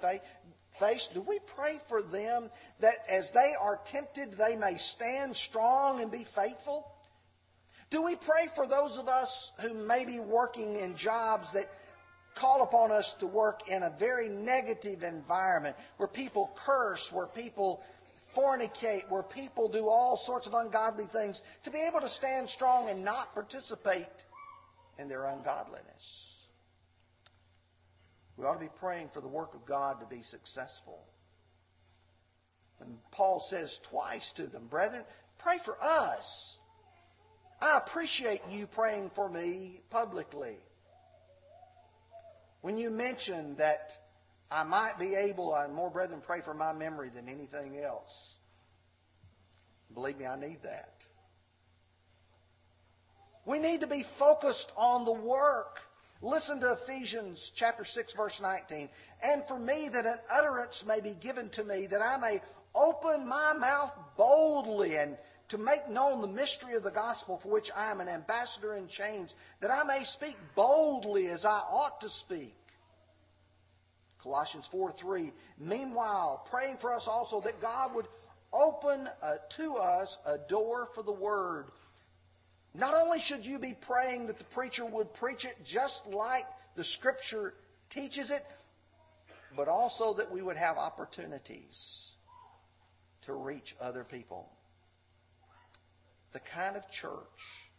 face? 0.69 1.07
Do 1.07 1.21
we 1.21 1.39
pray 1.39 1.79
for 1.87 2.03
them 2.03 2.51
that 2.81 2.97
as 3.09 3.31
they 3.31 3.55
are 3.59 3.79
tempted, 3.85 4.33
they 4.33 4.55
may 4.55 4.75
stand 4.75 5.35
strong 5.35 6.01
and 6.01 6.11
be 6.11 6.23
faithful? 6.23 6.91
Do 7.89 8.03
we 8.03 8.15
pray 8.15 8.47
for 8.53 8.67
those 8.67 8.97
of 8.97 9.07
us 9.07 9.53
who 9.61 9.73
may 9.73 10.03
be 10.03 10.19
working 10.19 10.77
in 10.77 10.95
jobs 10.95 11.51
that 11.53 11.71
call 12.35 12.61
upon 12.61 12.91
us 12.91 13.13
to 13.15 13.25
work 13.25 13.67
in 13.69 13.81
a 13.83 13.89
very 13.97 14.27
negative 14.27 15.03
environment 15.03 15.75
where 15.95 16.07
people 16.07 16.51
curse, 16.55 17.11
where 17.11 17.27
people 17.27 17.81
fornicate, 18.35 19.09
where 19.09 19.23
people 19.23 19.69
do 19.69 19.87
all 19.87 20.17
sorts 20.17 20.47
of 20.47 20.53
ungodly 20.53 21.05
things, 21.05 21.41
to 21.63 21.71
be 21.71 21.79
able 21.79 22.01
to 22.01 22.09
stand 22.09 22.49
strong 22.49 22.89
and 22.89 23.03
not 23.03 23.33
participate 23.33 24.25
in 24.99 25.07
their 25.07 25.25
ungodliness? 25.25 26.26
We 28.37 28.45
ought 28.45 28.53
to 28.53 28.59
be 28.59 28.69
praying 28.79 29.09
for 29.09 29.21
the 29.21 29.27
work 29.27 29.55
of 29.55 29.65
God 29.65 29.99
to 29.99 30.05
be 30.05 30.21
successful. 30.21 31.03
And 32.79 32.97
Paul 33.11 33.39
says 33.39 33.79
twice 33.79 34.31
to 34.33 34.47
them, 34.47 34.67
brethren, 34.67 35.03
pray 35.39 35.57
for 35.57 35.75
us 35.81 36.59
I 37.61 37.77
appreciate 37.77 38.41
you 38.49 38.67
praying 38.67 39.09
for 39.09 39.29
me 39.29 39.81
publicly. 39.89 40.57
When 42.61 42.77
you 42.77 42.91
mentioned 42.91 43.57
that 43.57 43.97
I 44.51 44.63
might 44.63 44.99
be 44.99 45.15
able, 45.15 45.55
and 45.55 45.73
more 45.73 45.89
brethren 45.89 46.21
pray 46.25 46.41
for 46.41 46.53
my 46.53 46.71
memory 46.71 47.09
than 47.09 47.27
anything 47.27 47.79
else. 47.79 48.37
Believe 49.93 50.17
me, 50.17 50.25
I 50.25 50.39
need 50.39 50.61
that. 50.63 50.93
We 53.45 53.59
need 53.59 53.81
to 53.81 53.87
be 53.87 54.03
focused 54.03 54.71
on 54.77 55.05
the 55.05 55.13
work. 55.13 55.81
Listen 56.21 56.59
to 56.61 56.71
Ephesians 56.71 57.51
chapter 57.53 57.83
6 57.83 58.13
verse 58.13 58.41
19. 58.41 58.89
And 59.23 59.43
for 59.45 59.59
me 59.59 59.89
that 59.89 60.05
an 60.05 60.19
utterance 60.31 60.85
may 60.85 60.99
be 60.99 61.13
given 61.13 61.49
to 61.49 61.63
me 61.63 61.87
that 61.87 62.01
I 62.01 62.17
may 62.17 62.41
open 62.75 63.27
my 63.27 63.53
mouth 63.53 63.93
boldly 64.15 64.97
and 64.97 65.17
to 65.49 65.57
make 65.57 65.87
known 65.87 66.21
the 66.21 66.27
mystery 66.27 66.75
of 66.75 66.83
the 66.83 66.91
gospel 66.91 67.37
for 67.37 67.49
which 67.49 67.71
I 67.75 67.89
am 67.91 68.01
an 68.01 68.09
ambassador 68.09 68.73
in 68.73 68.87
chains, 68.87 69.35
that 69.61 69.71
I 69.71 69.83
may 69.83 70.03
speak 70.03 70.35
boldly 70.55 71.27
as 71.27 71.45
I 71.45 71.59
ought 71.59 72.01
to 72.01 72.09
speak. 72.09 72.55
Colossians 74.21 74.67
4 74.67 74.91
3. 74.91 75.31
Meanwhile, 75.57 76.45
praying 76.49 76.77
for 76.77 76.93
us 76.93 77.07
also 77.07 77.39
that 77.41 77.61
God 77.61 77.95
would 77.95 78.07
open 78.51 79.07
uh, 79.21 79.35
to 79.49 79.75
us 79.75 80.17
a 80.25 80.37
door 80.37 80.87
for 80.93 81.03
the 81.03 81.13
word. 81.13 81.67
Not 82.77 82.93
only 82.93 83.19
should 83.19 83.43
you 83.43 83.57
be 83.57 83.73
praying 83.73 84.27
that 84.27 84.37
the 84.37 84.43
preacher 84.43 84.85
would 84.85 85.11
preach 85.15 85.45
it 85.45 85.57
just 85.65 86.05
like 86.05 86.45
the 86.75 86.83
scripture 86.83 87.55
teaches 87.89 88.29
it, 88.29 88.45
but 89.55 89.67
also 89.67 90.13
that 90.13 90.31
we 90.31 90.43
would 90.43 90.57
have 90.57 90.77
opportunities 90.77 92.13
to 93.23 93.33
reach 93.33 93.75
other 93.81 94.03
people. 94.03 94.47
The 96.33 96.39
kind 96.39 96.75
of 96.75 96.87
church 96.91 97.71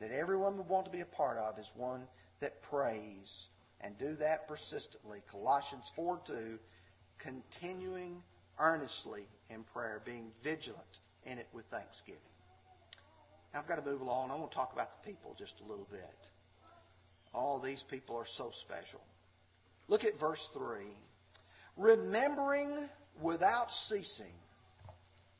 that 0.00 0.10
everyone 0.10 0.56
would 0.56 0.68
want 0.68 0.86
to 0.86 0.90
be 0.90 1.00
a 1.00 1.06
part 1.06 1.38
of 1.38 1.56
is 1.60 1.70
one 1.76 2.02
that 2.40 2.60
prays 2.60 3.50
and 3.82 3.96
do 3.98 4.16
that 4.16 4.48
persistently. 4.48 5.22
Colossians 5.30 5.92
4 5.94 6.20
2, 6.26 6.58
continuing 7.18 8.20
earnestly 8.58 9.28
in 9.48 9.62
prayer, 9.62 10.02
being 10.04 10.32
vigilant 10.42 10.98
in 11.24 11.38
it 11.38 11.46
with 11.52 11.66
thanksgiving. 11.66 12.33
I've 13.54 13.68
got 13.68 13.76
to 13.76 13.90
move 13.90 14.00
along. 14.00 14.30
I 14.30 14.34
want 14.34 14.50
to 14.50 14.56
talk 14.56 14.72
about 14.72 15.02
the 15.02 15.10
people 15.10 15.34
just 15.38 15.60
a 15.60 15.64
little 15.64 15.86
bit. 15.90 16.28
All 17.32 17.58
these 17.58 17.82
people 17.82 18.16
are 18.16 18.24
so 18.24 18.50
special. 18.50 19.00
Look 19.88 20.04
at 20.04 20.18
verse 20.18 20.48
3. 20.52 20.84
Remembering 21.76 22.88
without 23.20 23.72
ceasing 23.72 24.32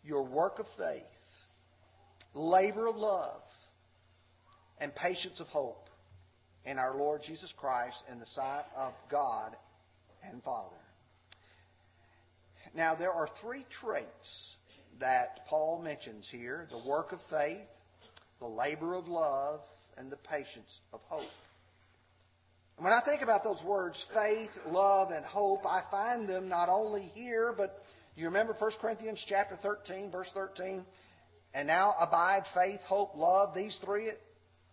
your 0.04 0.22
work 0.22 0.58
of 0.58 0.68
faith, 0.68 1.02
labor 2.34 2.86
of 2.86 2.96
love, 2.96 3.42
and 4.78 4.94
patience 4.94 5.40
of 5.40 5.48
hope 5.48 5.88
in 6.64 6.78
our 6.78 6.96
Lord 6.96 7.22
Jesus 7.22 7.52
Christ 7.52 8.04
in 8.10 8.18
the 8.18 8.26
sight 8.26 8.64
of 8.76 8.94
God 9.08 9.56
and 10.28 10.42
Father. 10.42 10.76
Now, 12.74 12.94
there 12.94 13.12
are 13.12 13.28
three 13.28 13.64
traits 13.70 14.56
that 14.98 15.46
Paul 15.46 15.80
mentions 15.82 16.28
here 16.28 16.66
the 16.70 16.78
work 16.78 17.12
of 17.12 17.20
faith, 17.20 17.73
the 18.44 18.50
labor 18.50 18.92
of 18.92 19.08
love, 19.08 19.60
and 19.96 20.12
the 20.12 20.18
patience 20.18 20.82
of 20.92 21.02
hope. 21.04 21.30
And 22.76 22.84
When 22.84 22.92
I 22.92 23.00
think 23.00 23.22
about 23.22 23.42
those 23.42 23.64
words, 23.64 24.02
faith, 24.02 24.60
love, 24.70 25.12
and 25.12 25.24
hope, 25.24 25.64
I 25.66 25.80
find 25.80 26.28
them 26.28 26.46
not 26.46 26.68
only 26.68 27.10
here, 27.14 27.54
but 27.56 27.86
you 28.16 28.26
remember 28.26 28.52
1 28.52 28.72
Corinthians 28.82 29.24
chapter 29.26 29.56
13, 29.56 30.10
verse 30.10 30.30
13? 30.32 30.84
And 31.54 31.66
now 31.66 31.94
abide 31.98 32.46
faith, 32.46 32.82
hope, 32.82 33.16
love, 33.16 33.54
these 33.54 33.78
three, 33.78 34.10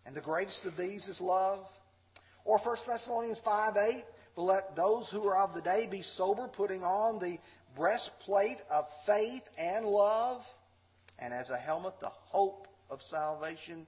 and 0.05 0.13
the 0.13 0.19
greatest 0.19 0.65
of 0.65 0.75
these 0.75 1.07
is 1.07 1.21
love. 1.21 1.65
Or 2.43 2.57
1 2.57 2.75
Thessalonians 2.85 3.39
5, 3.39 3.77
8, 3.77 4.03
but 4.35 4.41
let 4.41 4.75
those 4.75 5.09
who 5.09 5.25
are 5.27 5.37
of 5.37 5.53
the 5.53 5.61
day 5.61 5.87
be 5.89 6.01
sober, 6.01 6.49
putting 6.49 6.83
on 6.83 7.19
the 7.19 7.37
breastplate 7.77 8.61
of 8.69 8.89
faith 9.05 9.47
and 9.57 9.85
love, 9.85 10.45
and 11.19 11.33
as 11.33 11.51
a 11.51 11.57
helmet, 11.57 12.01
the 12.01 12.09
hope 12.09 12.67
of 12.91 13.01
salvation. 13.01 13.87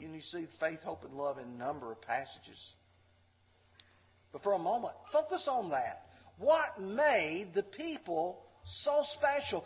And 0.00 0.14
you 0.14 0.20
see 0.20 0.44
faith, 0.44 0.82
hope, 0.82 1.04
and 1.04 1.14
love 1.14 1.38
in 1.38 1.44
a 1.44 1.58
number 1.64 1.90
of 1.92 2.02
passages. 2.02 2.74
But 4.32 4.42
for 4.42 4.52
a 4.52 4.58
moment, 4.58 4.94
focus 5.06 5.46
on 5.46 5.70
that. 5.70 6.06
What 6.38 6.80
made 6.80 7.54
the 7.54 7.62
people 7.62 8.42
so 8.64 9.02
special? 9.04 9.64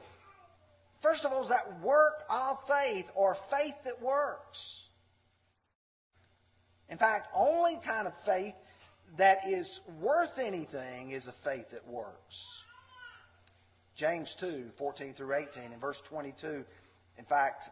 First 1.00 1.24
of 1.24 1.32
all, 1.32 1.42
is 1.42 1.48
that 1.48 1.80
work 1.80 2.24
of 2.28 2.58
faith 2.68 3.10
or 3.14 3.34
faith 3.34 3.74
that 3.84 4.02
works. 4.02 4.90
In 6.90 6.98
fact, 6.98 7.28
only 7.34 7.78
kind 7.82 8.06
of 8.06 8.14
faith 8.14 8.54
that 9.16 9.46
is 9.46 9.80
worth 10.00 10.38
anything 10.38 11.10
is 11.12 11.26
a 11.26 11.32
faith 11.32 11.70
that 11.70 11.86
works. 11.86 12.64
James 13.94 14.34
2, 14.36 14.70
14 14.76 15.14
through 15.14 15.34
18, 15.34 15.72
and 15.72 15.80
verse 15.80 16.00
22. 16.02 16.64
In 17.16 17.24
fact, 17.24 17.70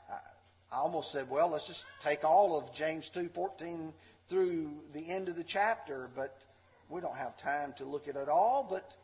I 0.73 0.77
almost 0.77 1.13
said, 1.13 1.31
well, 1.31 1.49
let's 1.49 1.67
just 1.67 1.85
take 2.01 2.25
all 2.25 2.59
of 2.59 2.73
James 2.73 3.09
2, 3.11 3.29
14 3.29 3.93
through 4.29 4.73
the 4.93 5.09
end 5.11 5.29
of 5.29 5.37
the 5.37 5.45
chapter, 5.45 6.11
but 6.15 6.37
we 6.89 7.01
don't 7.01 7.17
have 7.17 7.37
time 7.37 7.73
to 7.79 7.85
look 7.85 8.09
at 8.09 8.17
it 8.17 8.29
all. 8.29 8.67
But 8.69 8.97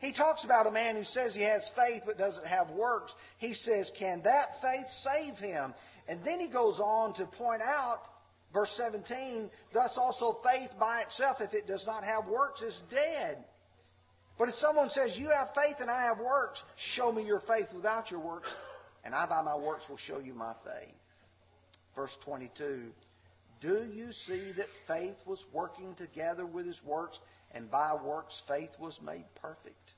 he 0.00 0.12
talks 0.12 0.44
about 0.44 0.66
a 0.66 0.70
man 0.70 0.96
who 0.96 1.04
says 1.04 1.34
he 1.34 1.42
has 1.42 1.68
faith 1.68 2.02
but 2.06 2.18
doesn't 2.18 2.46
have 2.46 2.70
works. 2.70 3.14
He 3.38 3.52
says, 3.52 3.90
can 3.90 4.22
that 4.22 4.60
faith 4.60 4.88
save 4.88 5.38
him? 5.38 5.74
And 6.08 6.22
then 6.24 6.40
he 6.40 6.46
goes 6.46 6.80
on 6.80 7.14
to 7.14 7.24
point 7.24 7.62
out, 7.62 8.08
verse 8.52 8.72
17, 8.72 9.50
thus 9.72 9.98
also 9.98 10.32
faith 10.32 10.74
by 10.78 11.00
itself, 11.00 11.40
if 11.40 11.54
it 11.54 11.66
does 11.66 11.86
not 11.86 12.04
have 12.04 12.28
works, 12.28 12.62
is 12.62 12.82
dead. 12.90 13.44
But 14.38 14.48
if 14.48 14.54
someone 14.54 14.90
says, 14.90 15.18
You 15.18 15.30
have 15.30 15.54
faith 15.54 15.80
and 15.80 15.90
I 15.90 16.02
have 16.02 16.18
works, 16.18 16.64
show 16.76 17.12
me 17.12 17.24
your 17.24 17.40
faith 17.40 17.72
without 17.72 18.10
your 18.10 18.20
works, 18.20 18.54
and 19.04 19.14
I 19.14 19.26
by 19.26 19.42
my 19.42 19.56
works 19.56 19.88
will 19.88 19.96
show 19.96 20.18
you 20.18 20.34
my 20.34 20.54
faith. 20.64 20.94
Verse 21.94 22.16
22 22.18 22.92
Do 23.60 23.88
you 23.94 24.12
see 24.12 24.52
that 24.52 24.68
faith 24.68 25.22
was 25.26 25.46
working 25.52 25.94
together 25.94 26.46
with 26.46 26.66
his 26.66 26.84
works, 26.84 27.20
and 27.52 27.70
by 27.70 27.94
works 27.94 28.42
faith 28.46 28.76
was 28.78 29.00
made 29.00 29.26
perfect? 29.34 29.94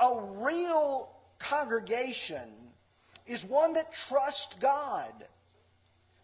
A 0.00 0.20
real 0.36 1.10
congregation 1.38 2.48
is 3.26 3.44
one 3.44 3.74
that 3.74 3.92
trusts 3.92 4.54
God, 4.60 5.12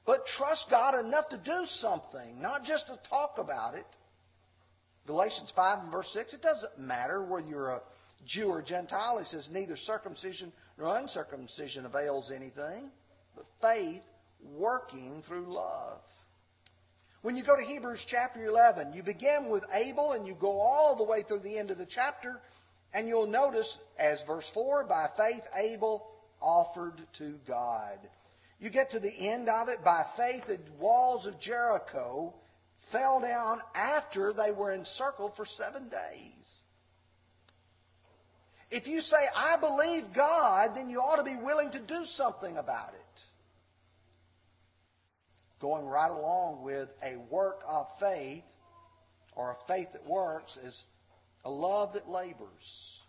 but 0.07 0.27
trusts 0.27 0.70
God 0.70 1.05
enough 1.05 1.29
to 1.31 1.37
do 1.37 1.66
something, 1.66 2.40
not 2.40 2.64
just 2.64 2.87
to 2.87 2.96
talk 3.09 3.38
about 3.38 3.74
it. 3.74 3.87
Galatians 5.07 5.50
5 5.50 5.81
and 5.81 5.92
verse 5.92 6.11
6, 6.12 6.35
it 6.35 6.42
doesn't 6.42 6.79
matter 6.79 7.22
whether 7.22 7.46
you're 7.46 7.70
a 7.70 7.83
Jew 8.24 8.48
or 8.48 8.62
Gentile. 8.62 9.18
He 9.18 9.24
says, 9.24 9.50
neither 9.50 9.77
circumcision 9.77 10.50
nor 10.79 10.96
uncircumcision 10.96 11.85
avails 11.85 12.31
anything, 12.31 12.90
but 13.35 13.47
faith 13.61 14.03
working 14.57 15.23
through 15.23 15.53
love. 15.53 16.01
When 17.23 17.37
you 17.37 17.42
go 17.42 17.57
to 17.57 17.64
Hebrews 17.64 18.05
chapter 18.05 18.44
11, 18.44 18.92
you 18.92 19.03
begin 19.03 19.49
with 19.49 19.64
Abel 19.73 20.12
and 20.12 20.27
you 20.27 20.35
go 20.35 20.61
all 20.61 20.94
the 20.94 21.05
way 21.05 21.23
through 21.23 21.38
the 21.38 21.57
end 21.57 21.70
of 21.70 21.79
the 21.79 21.87
chapter, 21.87 22.40
and 22.92 23.09
you'll 23.09 23.27
notice, 23.27 23.79
as 23.99 24.23
verse 24.23 24.49
4, 24.51 24.85
by 24.85 25.09
faith 25.16 25.47
Abel 25.57 26.07
offered 26.40 27.01
to 27.14 27.38
God. 27.47 27.99
You 28.61 28.70
get 28.70 28.90
to 28.90 29.01
the 29.01 29.29
end 29.29 29.49
of 29.49 29.68
it, 29.68 29.83
by 29.83 30.05
faith 30.16 30.47
the 30.47 30.61
walls 30.79 31.27
of 31.27 31.40
Jericho 31.40 32.35
fell 32.77 33.20
down 33.20 33.61
after 33.75 34.33
they 34.33 34.53
were 34.53 34.73
encircled 34.73 35.35
for 35.35 35.44
seven 35.44 35.88
days. 35.88 36.62
If 38.70 38.88
you 38.88 39.01
say, 39.01 39.16
I 39.37 39.57
believe 39.57 40.12
God, 40.12 40.75
then 40.75 40.90
you 40.90 40.99
ought 41.01 41.16
to 41.16 41.25
be 41.25 41.37
willing 41.37 41.70
to 41.70 41.79
do 41.79 42.05
something 42.05 42.57
about 42.57 42.92
it. 42.94 43.04
Going 45.64 45.87
right 45.87 46.11
along 46.11 46.62
with 46.62 46.92
a 47.03 47.16
work 47.16 47.62
of 47.66 47.87
faith, 47.98 48.44
or 49.35 49.53
a 49.53 49.55
faith 49.55 49.94
that 49.94 50.05
works, 50.05 50.59
is 50.59 50.85
a 51.42 51.50
love 51.50 51.94
that 51.94 52.07
labors 52.07 53.03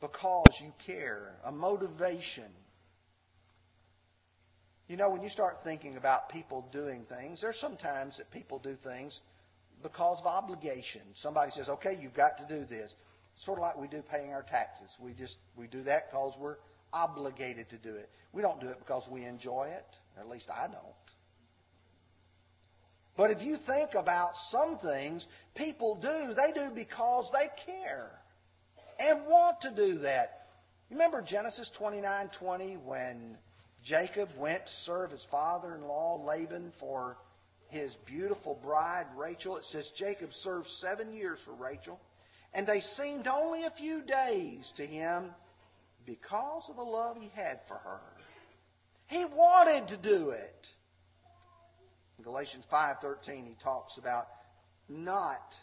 because 0.00 0.60
you 0.60 0.74
care, 0.84 1.38
a 1.44 1.52
motivation 1.52 2.50
you 4.88 4.96
know, 4.98 5.08
when 5.10 5.22
you 5.22 5.28
start 5.28 5.62
thinking 5.62 5.96
about 5.96 6.28
people 6.28 6.68
doing 6.70 7.04
things, 7.04 7.40
there's 7.40 7.58
sometimes 7.58 8.18
that 8.18 8.30
people 8.30 8.58
do 8.58 8.74
things 8.74 9.22
because 9.82 10.20
of 10.20 10.26
obligation. 10.26 11.00
Somebody 11.14 11.52
says, 11.52 11.68
okay, 11.68 11.96
you've 12.00 12.14
got 12.14 12.36
to 12.38 12.46
do 12.46 12.64
this. 12.64 12.96
Sort 13.34 13.58
of 13.58 13.62
like 13.62 13.78
we 13.78 13.88
do 13.88 14.02
paying 14.02 14.32
our 14.32 14.42
taxes. 14.42 14.98
We 15.00 15.14
just, 15.14 15.38
we 15.56 15.66
do 15.68 15.82
that 15.84 16.10
because 16.10 16.36
we're 16.38 16.56
obligated 16.94 17.68
to 17.70 17.76
do 17.76 17.94
it. 17.94 18.08
We 18.32 18.40
don't 18.40 18.60
do 18.60 18.68
it 18.68 18.78
because 18.78 19.08
we 19.08 19.24
enjoy 19.24 19.64
it, 19.76 19.86
or 20.16 20.22
at 20.22 20.28
least 20.28 20.50
I 20.50 20.66
don't. 20.68 21.04
But 23.16 23.30
if 23.30 23.42
you 23.44 23.56
think 23.56 23.94
about 23.94 24.36
some 24.36 24.78
things 24.78 25.28
people 25.54 25.94
do, 25.96 26.34
they 26.34 26.52
do 26.52 26.70
because 26.74 27.30
they 27.30 27.48
care 27.66 28.10
and 28.98 29.26
want 29.26 29.60
to 29.62 29.70
do 29.70 29.98
that. 29.98 30.46
Remember 30.90 31.22
Genesis 31.22 31.70
29 31.70 32.28
20 32.28 32.76
when 32.78 33.38
Jacob 33.82 34.30
went 34.36 34.66
to 34.66 34.72
serve 34.72 35.10
his 35.10 35.24
father 35.24 35.74
in 35.74 35.82
law 35.82 36.22
Laban 36.24 36.70
for 36.72 37.18
his 37.68 37.96
beautiful 37.96 38.58
bride 38.62 39.06
Rachel. 39.16 39.56
It 39.56 39.64
says 39.64 39.90
Jacob 39.90 40.32
served 40.32 40.68
seven 40.68 41.12
years 41.12 41.40
for 41.40 41.52
Rachel, 41.52 42.00
and 42.52 42.66
they 42.66 42.80
seemed 42.80 43.26
only 43.26 43.64
a 43.64 43.70
few 43.70 44.02
days 44.02 44.72
to 44.72 44.86
him 44.86 45.30
because 46.06 46.68
of 46.68 46.76
the 46.76 46.82
love 46.82 47.16
he 47.20 47.30
had 47.34 47.62
for 47.66 47.76
her. 47.76 48.00
He 49.06 49.24
wanted 49.24 49.88
to 49.88 49.96
do 49.96 50.30
it. 50.30 50.68
In 52.18 52.24
Galatians 52.24 52.66
5:13 52.66 53.46
he 53.46 53.54
talks 53.54 53.96
about 53.98 54.28
not 54.88 55.56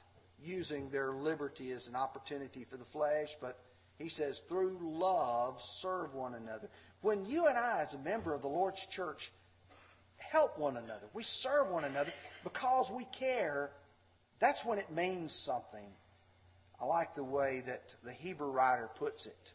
using 0.44 0.90
their 0.90 1.12
liberty 1.12 1.72
as 1.72 1.88
an 1.88 1.96
opportunity 1.96 2.64
for 2.64 2.78
the 2.78 2.86
flesh, 2.86 3.36
but 3.40 3.60
he 3.98 4.10
says 4.10 4.40
through 4.48 4.78
love 4.82 5.62
serve 5.62 6.14
one 6.14 6.34
another. 6.36 6.70
When 7.02 7.26
you 7.26 7.48
and 7.48 7.58
I, 7.58 7.82
as 7.82 7.94
a 7.94 8.00
member 8.00 8.34
of 8.34 8.42
the 8.42 8.48
Lord's 8.48 8.86
church, 8.86 9.32
help 10.18 10.58
one 10.58 10.78
another, 10.78 11.08
we 11.14 11.24
serve 11.24 11.70
one 11.70 11.84
another 11.84 12.14
because 12.44 12.92
we 12.92 13.06
care, 13.06 13.72
that's 14.40 14.66
when 14.66 14.80
it 14.80 14.92
means 14.92 15.32
something. 15.34 15.94
I 16.80 16.86
like 16.86 17.14
the 17.14 17.24
way 17.24 17.62
that 17.68 17.94
the 18.04 18.14
Hebrew 18.14 18.50
writer 18.50 18.90
puts 18.96 19.28
it. 19.28 19.54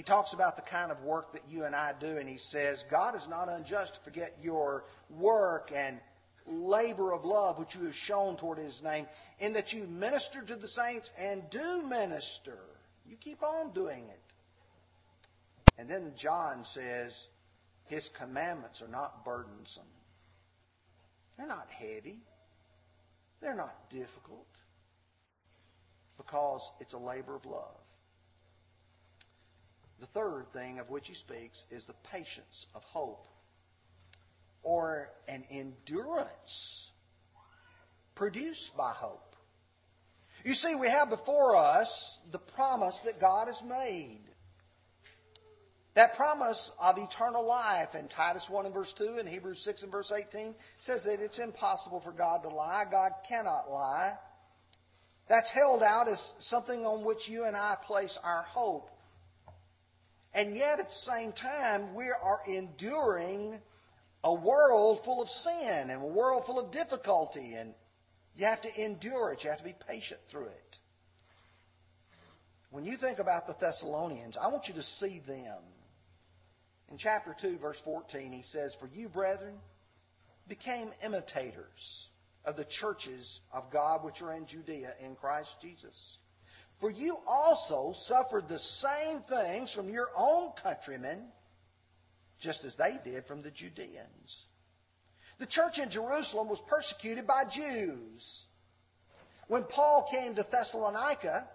He 0.00 0.04
talks 0.04 0.32
about 0.32 0.56
the 0.56 0.62
kind 0.62 0.90
of 0.90 1.02
work 1.02 1.34
that 1.34 1.42
you 1.46 1.64
and 1.64 1.76
I 1.76 1.92
do, 1.92 2.16
and 2.16 2.26
he 2.26 2.38
says, 2.38 2.86
God 2.90 3.14
is 3.14 3.28
not 3.28 3.50
unjust 3.50 3.96
to 3.96 4.00
forget 4.00 4.34
your 4.42 4.86
work 5.10 5.72
and 5.74 6.00
labor 6.46 7.12
of 7.12 7.26
love 7.26 7.58
which 7.58 7.74
you 7.74 7.84
have 7.84 7.94
shown 7.94 8.38
toward 8.38 8.56
his 8.56 8.82
name, 8.82 9.06
in 9.40 9.52
that 9.52 9.74
you 9.74 9.86
minister 9.86 10.40
to 10.40 10.56
the 10.56 10.68
saints 10.68 11.12
and 11.18 11.42
do 11.50 11.82
minister. 11.82 12.60
You 13.06 13.16
keep 13.16 13.42
on 13.42 13.72
doing 13.72 14.08
it. 14.08 14.22
And 15.76 15.86
then 15.86 16.12
John 16.16 16.64
says, 16.64 17.28
his 17.84 18.08
commandments 18.08 18.80
are 18.80 18.88
not 18.88 19.22
burdensome. 19.22 19.84
They're 21.36 21.46
not 21.46 21.68
heavy. 21.68 22.20
They're 23.42 23.54
not 23.54 23.90
difficult. 23.90 24.48
Because 26.16 26.72
it's 26.80 26.94
a 26.94 26.98
labor 26.98 27.36
of 27.36 27.44
love. 27.44 27.76
The 30.00 30.06
third 30.06 30.46
thing 30.52 30.78
of 30.78 30.88
which 30.88 31.08
he 31.08 31.14
speaks 31.14 31.66
is 31.70 31.84
the 31.84 31.94
patience 32.10 32.66
of 32.74 32.82
hope 32.84 33.26
or 34.62 35.10
an 35.28 35.44
endurance 35.50 36.90
produced 38.14 38.76
by 38.76 38.92
hope. 38.92 39.36
You 40.44 40.54
see, 40.54 40.74
we 40.74 40.88
have 40.88 41.10
before 41.10 41.56
us 41.56 42.18
the 42.30 42.38
promise 42.38 43.00
that 43.00 43.20
God 43.20 43.48
has 43.48 43.62
made. 43.62 44.20
That 45.94 46.16
promise 46.16 46.70
of 46.80 46.96
eternal 46.96 47.46
life 47.46 47.94
in 47.94 48.08
Titus 48.08 48.48
1 48.48 48.64
and 48.64 48.74
verse 48.74 48.94
2 48.94 49.16
and 49.18 49.28
Hebrews 49.28 49.62
6 49.62 49.82
and 49.82 49.92
verse 49.92 50.12
18 50.12 50.54
says 50.78 51.04
that 51.04 51.20
it's 51.20 51.38
impossible 51.38 52.00
for 52.00 52.12
God 52.12 52.42
to 52.44 52.48
lie. 52.48 52.84
God 52.90 53.12
cannot 53.28 53.70
lie. 53.70 54.14
That's 55.28 55.50
held 55.50 55.82
out 55.82 56.08
as 56.08 56.32
something 56.38 56.86
on 56.86 57.04
which 57.04 57.28
you 57.28 57.44
and 57.44 57.56
I 57.56 57.76
place 57.82 58.18
our 58.22 58.42
hope. 58.42 58.90
And 60.32 60.54
yet 60.54 60.78
at 60.78 60.88
the 60.88 60.94
same 60.94 61.32
time, 61.32 61.94
we 61.94 62.06
are 62.06 62.40
enduring 62.46 63.60
a 64.22 64.32
world 64.32 65.04
full 65.04 65.22
of 65.22 65.28
sin 65.28 65.90
and 65.90 66.02
a 66.02 66.06
world 66.06 66.44
full 66.44 66.58
of 66.58 66.70
difficulty. 66.70 67.54
And 67.54 67.74
you 68.36 68.46
have 68.46 68.60
to 68.60 68.82
endure 68.82 69.32
it. 69.32 69.42
You 69.42 69.50
have 69.50 69.58
to 69.58 69.64
be 69.64 69.74
patient 69.88 70.20
through 70.28 70.46
it. 70.46 70.78
When 72.70 72.84
you 72.84 72.96
think 72.96 73.18
about 73.18 73.48
the 73.48 73.56
Thessalonians, 73.58 74.36
I 74.36 74.46
want 74.46 74.68
you 74.68 74.74
to 74.74 74.82
see 74.82 75.18
them. 75.26 75.58
In 76.90 76.96
chapter 76.96 77.34
2, 77.34 77.58
verse 77.58 77.80
14, 77.80 78.32
he 78.32 78.42
says, 78.42 78.74
For 78.74 78.88
you, 78.92 79.08
brethren, 79.08 79.54
became 80.48 80.90
imitators 81.04 82.10
of 82.44 82.56
the 82.56 82.64
churches 82.64 83.42
of 83.52 83.70
God 83.70 84.04
which 84.04 84.22
are 84.22 84.32
in 84.32 84.46
Judea 84.46 84.94
in 85.00 85.16
Christ 85.16 85.60
Jesus. 85.60 86.18
For 86.80 86.90
you 86.90 87.18
also 87.26 87.92
suffered 87.92 88.48
the 88.48 88.58
same 88.58 89.20
things 89.20 89.70
from 89.70 89.90
your 89.90 90.08
own 90.16 90.52
countrymen, 90.52 91.30
just 92.38 92.64
as 92.64 92.74
they 92.76 92.98
did 93.04 93.26
from 93.26 93.42
the 93.42 93.50
Judeans. 93.50 94.46
The 95.36 95.44
church 95.44 95.78
in 95.78 95.90
Jerusalem 95.90 96.48
was 96.48 96.62
persecuted 96.62 97.26
by 97.26 97.44
Jews. 97.44 98.46
When 99.48 99.64
Paul 99.64 100.08
came 100.10 100.34
to 100.34 100.42
Thessalonica, 100.42 101.46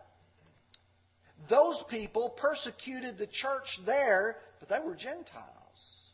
those 1.47 1.81
people 1.81 2.29
persecuted 2.29 3.17
the 3.17 3.27
church 3.27 3.83
there, 3.83 4.37
but 4.59 4.69
they 4.69 4.79
were 4.79 4.93
Gentiles. 4.93 6.13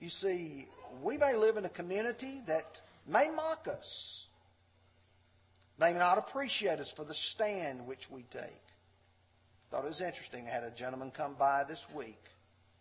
You 0.00 0.10
see, 0.10 0.66
we 1.02 1.18
may 1.18 1.36
live 1.36 1.56
in 1.56 1.64
a 1.64 1.68
community 1.68 2.42
that 2.46 2.80
may 3.06 3.30
mock 3.30 3.68
us, 3.68 4.26
may 5.78 5.92
not 5.92 6.18
appreciate 6.18 6.78
us 6.78 6.92
for 6.92 7.04
the 7.04 7.14
stand 7.14 7.86
which 7.86 8.10
we 8.10 8.22
take. 8.24 8.62
Thought 9.70 9.84
it 9.84 9.88
was 9.88 10.00
interesting. 10.00 10.46
I 10.46 10.50
had 10.50 10.64
a 10.64 10.70
gentleman 10.70 11.10
come 11.10 11.34
by 11.34 11.64
this 11.64 11.86
week. 11.94 12.22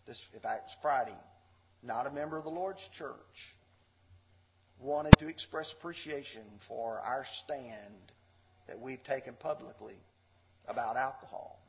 This, 0.05 0.29
in 0.33 0.39
fact, 0.39 0.63
was 0.65 0.77
Friday. 0.81 1.17
Not 1.83 2.05
a 2.05 2.11
member 2.11 2.37
of 2.37 2.43
the 2.43 2.49
Lord's 2.49 2.85
church. 2.89 3.55
Wanted 4.79 5.17
to 5.19 5.27
express 5.27 5.71
appreciation 5.71 6.43
for 6.59 6.99
our 6.99 7.23
stand 7.23 8.11
that 8.67 8.79
we've 8.79 9.01
taken 9.03 9.35
publicly 9.35 9.97
about 10.67 10.97
alcohol. 10.97 11.59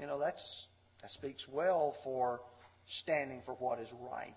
You 0.00 0.06
know, 0.06 0.18
that's, 0.18 0.68
that 1.02 1.10
speaks 1.10 1.48
well 1.48 1.90
for 1.90 2.40
standing 2.86 3.42
for 3.42 3.54
what 3.54 3.80
is 3.80 3.92
right. 4.12 4.34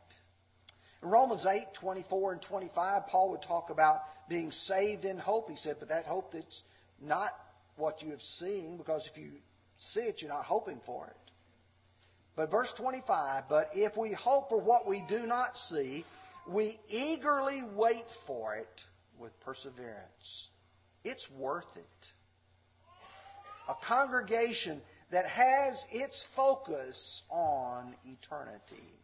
In 1.03 1.09
Romans 1.09 1.45
8, 1.45 1.73
24 1.73 2.33
and 2.33 2.41
25, 2.41 3.07
Paul 3.07 3.31
would 3.31 3.41
talk 3.41 3.69
about 3.69 4.01
being 4.29 4.51
saved 4.51 5.05
in 5.05 5.17
hope. 5.17 5.49
He 5.49 5.55
said, 5.55 5.77
but 5.79 5.89
that 5.89 6.05
hope 6.05 6.31
that's 6.31 6.63
not 7.01 7.31
what 7.75 8.03
you 8.03 8.11
have 8.11 8.21
seen, 8.21 8.77
because 8.77 9.07
if 9.07 9.17
you 9.17 9.31
see 9.77 10.01
it, 10.01 10.21
you're 10.21 10.31
not 10.31 10.45
hoping 10.45 10.79
for 10.79 11.07
it. 11.07 11.31
But 12.35 12.51
verse 12.51 12.71
25, 12.73 13.49
but 13.49 13.71
if 13.73 13.97
we 13.97 14.11
hope 14.11 14.49
for 14.49 14.59
what 14.59 14.87
we 14.87 15.03
do 15.09 15.25
not 15.25 15.57
see, 15.57 16.05
we 16.47 16.77
eagerly 16.89 17.63
wait 17.75 18.09
for 18.09 18.55
it 18.55 18.85
with 19.17 19.37
perseverance. 19.39 20.49
It's 21.03 21.29
worth 21.31 21.75
it. 21.77 22.11
A 23.69 23.73
congregation 23.85 24.81
that 25.09 25.25
has 25.27 25.87
its 25.91 26.23
focus 26.23 27.23
on 27.29 27.95
eternity. 28.05 28.99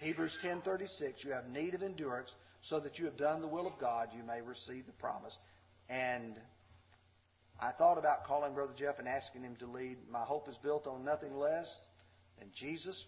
Hebrews 0.00 0.38
10:36 0.38 1.24
you 1.24 1.32
have 1.32 1.48
need 1.48 1.74
of 1.74 1.82
endurance 1.82 2.36
so 2.62 2.80
that 2.80 2.98
you 2.98 3.04
have 3.04 3.16
done 3.16 3.40
the 3.40 3.46
will 3.46 3.66
of 3.66 3.78
God 3.78 4.08
you 4.14 4.22
may 4.22 4.40
receive 4.40 4.86
the 4.86 4.92
promise. 4.92 5.38
And 5.88 6.40
I 7.60 7.70
thought 7.70 7.98
about 7.98 8.24
calling 8.24 8.54
Brother 8.54 8.72
Jeff 8.74 8.98
and 8.98 9.06
asking 9.06 9.42
him 9.42 9.56
to 9.56 9.66
lead 9.66 9.98
My 10.08 10.20
hope 10.20 10.48
is 10.48 10.56
built 10.56 10.86
on 10.86 11.04
nothing 11.04 11.36
less 11.36 11.86
than 12.38 12.48
Jesus' 12.54 13.06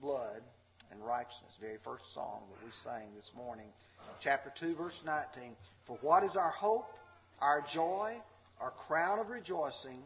blood 0.00 0.42
and 0.90 1.04
righteousness. 1.04 1.58
Very 1.60 1.76
first 1.76 2.14
song 2.14 2.44
that 2.50 2.64
we 2.64 2.72
sang 2.72 3.14
this 3.14 3.32
morning. 3.34 3.68
Chapter 4.18 4.50
2 4.54 4.74
verse 4.74 5.02
19. 5.04 5.56
For 5.84 5.98
what 6.00 6.24
is 6.24 6.36
our 6.36 6.50
hope, 6.50 6.98
our 7.40 7.60
joy, 7.60 8.16
our 8.60 8.70
crown 8.70 9.18
of 9.18 9.28
rejoicing? 9.28 10.02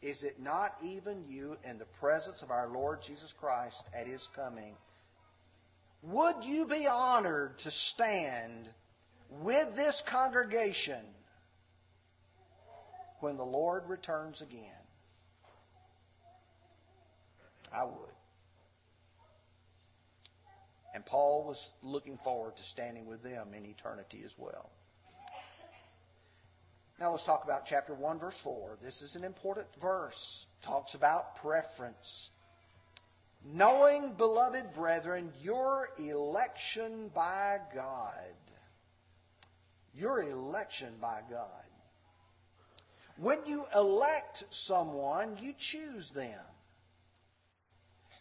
Is 0.00 0.22
it 0.24 0.40
not 0.40 0.76
even 0.82 1.22
you 1.28 1.58
in 1.64 1.78
the 1.78 1.84
presence 1.84 2.40
of 2.40 2.50
our 2.50 2.68
Lord 2.68 3.02
Jesus 3.02 3.34
Christ 3.34 3.84
at 3.94 4.06
his 4.06 4.26
coming? 4.34 4.74
Would 6.02 6.44
you 6.44 6.66
be 6.66 6.86
honored 6.86 7.58
to 7.60 7.70
stand 7.70 8.68
with 9.30 9.74
this 9.74 10.02
congregation 10.02 11.04
when 13.20 13.36
the 13.36 13.44
Lord 13.44 13.88
returns 13.88 14.42
again? 14.42 14.62
I 17.72 17.84
would. 17.84 18.12
And 20.94 21.06
Paul 21.06 21.44
was 21.44 21.72
looking 21.82 22.18
forward 22.18 22.56
to 22.56 22.62
standing 22.62 23.06
with 23.06 23.22
them 23.22 23.54
in 23.54 23.64
eternity 23.64 24.22
as 24.24 24.34
well. 24.36 24.70
Now 27.00 27.12
let's 27.12 27.24
talk 27.24 27.44
about 27.44 27.64
chapter 27.64 27.94
1, 27.94 28.18
verse 28.18 28.36
4. 28.38 28.78
This 28.82 29.02
is 29.02 29.16
an 29.16 29.24
important 29.24 29.66
verse. 29.80 30.46
Talks 30.62 30.94
about 30.94 31.36
preference. 31.36 32.30
Knowing, 33.44 34.12
beloved 34.14 34.72
brethren, 34.72 35.32
your 35.42 35.88
election 35.98 37.10
by 37.14 37.58
God. 37.74 38.34
Your 39.94 40.22
election 40.22 40.94
by 41.00 41.20
God. 41.28 41.48
When 43.16 43.38
you 43.46 43.66
elect 43.74 44.44
someone, 44.50 45.36
you 45.40 45.54
choose 45.58 46.10
them. 46.10 46.40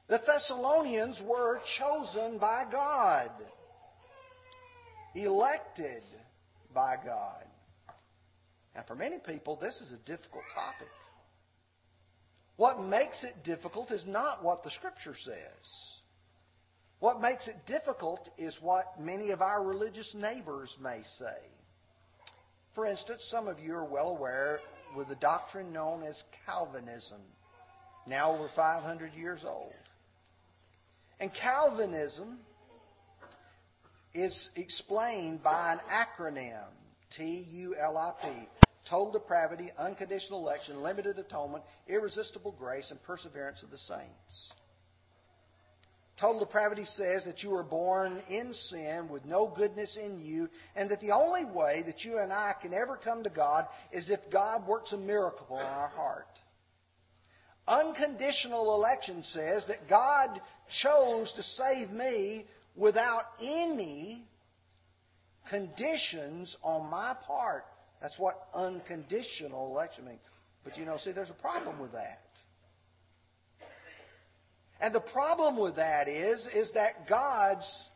The 0.08 0.18
Thessalonians 0.18 1.22
were 1.22 1.60
chosen 1.66 2.38
by 2.38 2.66
God, 2.70 3.32
elected 5.16 6.04
by 6.74 6.98
God. 7.04 7.46
And 8.76 8.86
for 8.86 8.96
many 8.96 9.20
people, 9.20 9.56
this 9.56 9.80
is 9.80 9.94
a 9.94 9.98
difficult 9.98 10.44
topic. 10.54 10.90
What 12.62 12.80
makes 12.80 13.24
it 13.24 13.43
difficult 13.43 13.89
is 13.89 14.06
not 14.06 14.43
what 14.43 14.62
the 14.62 14.69
Scripture 14.69 15.15
says. 15.15 16.02
What 17.00 17.19
makes 17.19 17.47
it 17.47 17.65
difficult 17.65 18.30
is 18.38 18.62
what 18.62 19.02
many 19.02 19.32
of 19.32 19.41
our 19.41 19.63
religious 19.63 20.13
neighbors 20.13 20.78
may 20.80 21.02
say. 21.02 21.41
For 22.74 22.86
instance, 22.86 23.26
some 23.26 23.47
of 23.47 23.60
you 23.60 23.74
are 23.74 23.84
well 23.84 24.10
aware 24.10 24.60
with 24.95 25.08
the 25.08 25.15
doctrine 25.15 25.74
known 25.74 26.04
as 26.04 26.24
Calvinism, 26.45 27.21
now 28.06 28.32
over 28.32 28.47
500 28.47 29.15
years 29.15 29.43
old. 29.43 29.74
And 31.19 31.34
Calvinism 31.34 32.38
is 34.13 34.52
explained 34.56 35.41
by 35.41 35.74
an 35.74 35.80
acronym, 35.89 36.67
T 37.10 37.43
U 37.54 37.76
L 37.76 37.97
I 37.97 38.12
P, 38.21 38.28
total 38.92 39.14
depravity, 39.14 39.70
unconditional 39.80 40.42
election, 40.42 40.84
limited 40.84 41.18
atonement, 41.18 41.64
irresistible 41.88 42.52
grace, 42.52 42.92
and 42.92 43.02
perseverance 43.04 43.64
of 43.64 43.72
the 43.72 43.78
saints. 43.78 44.52
Total 46.18 46.42
depravity 46.42 46.84
says 46.84 47.24
that 47.24 47.42
you 47.42 47.52
were 47.52 47.64
born 47.64 48.22
in 48.30 48.52
sin 48.52 49.08
with 49.08 49.26
no 49.26 49.48
goodness 49.48 49.96
in 49.96 50.20
you, 50.20 50.50
and 50.76 50.90
that 50.90 51.00
the 51.00 51.12
only 51.12 51.46
way 51.46 51.84
that 51.86 52.04
you 52.04 52.18
and 52.18 52.34
I 52.34 52.54
can 52.62 52.74
ever 52.74 52.98
come 52.98 53.24
to 53.24 53.30
God 53.30 53.66
is 53.94 54.10
if 54.10 54.30
God 54.30 54.68
works 54.68 54.92
a 54.92 54.98
miracle 54.98 55.58
in 55.58 55.66
our 55.66 55.88
heart. 55.88 56.44
Unconditional 57.70 58.76
election 58.76 59.24
says 59.24 59.68
that 59.68 59.88
God 59.88 60.42
chose 60.68 61.32
to 61.34 61.44
save 61.44 61.92
me 61.92 62.44
without 62.76 63.28
any 63.42 64.26
conditions 65.48 66.58
on 66.62 66.90
my 66.90 67.16
part. 67.26 67.66
That's 68.02 68.18
what 68.18 68.48
unconditional 68.54 69.68
election 69.68 70.06
means. 70.06 70.20
But 70.64 70.78
you 70.78 70.86
know, 70.86 70.98
see, 70.98 71.12
there's 71.12 71.30
a 71.30 71.34
problem 71.34 71.80
with 71.80 71.94
that. 71.94 72.22
And 74.80 74.94
the 74.96 75.00
problem 75.00 75.58
with 75.58 75.76
that 75.76 76.08
is, 76.08 76.48
is 76.48 76.72
that 76.72 77.08
God's 77.08 77.90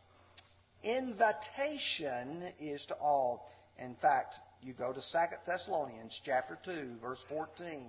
invitation 0.84 2.44
is 2.60 2.86
to 2.88 2.94
all. 2.96 3.52
In 3.80 3.96
fact, 3.96 4.40
you 4.62 4.74
go 4.74 4.94
to 4.94 5.02
2 5.02 5.18
Thessalonians 5.46 6.22
chapter 6.24 6.58
2, 6.64 6.98
verse 7.02 7.24
14. 7.24 7.86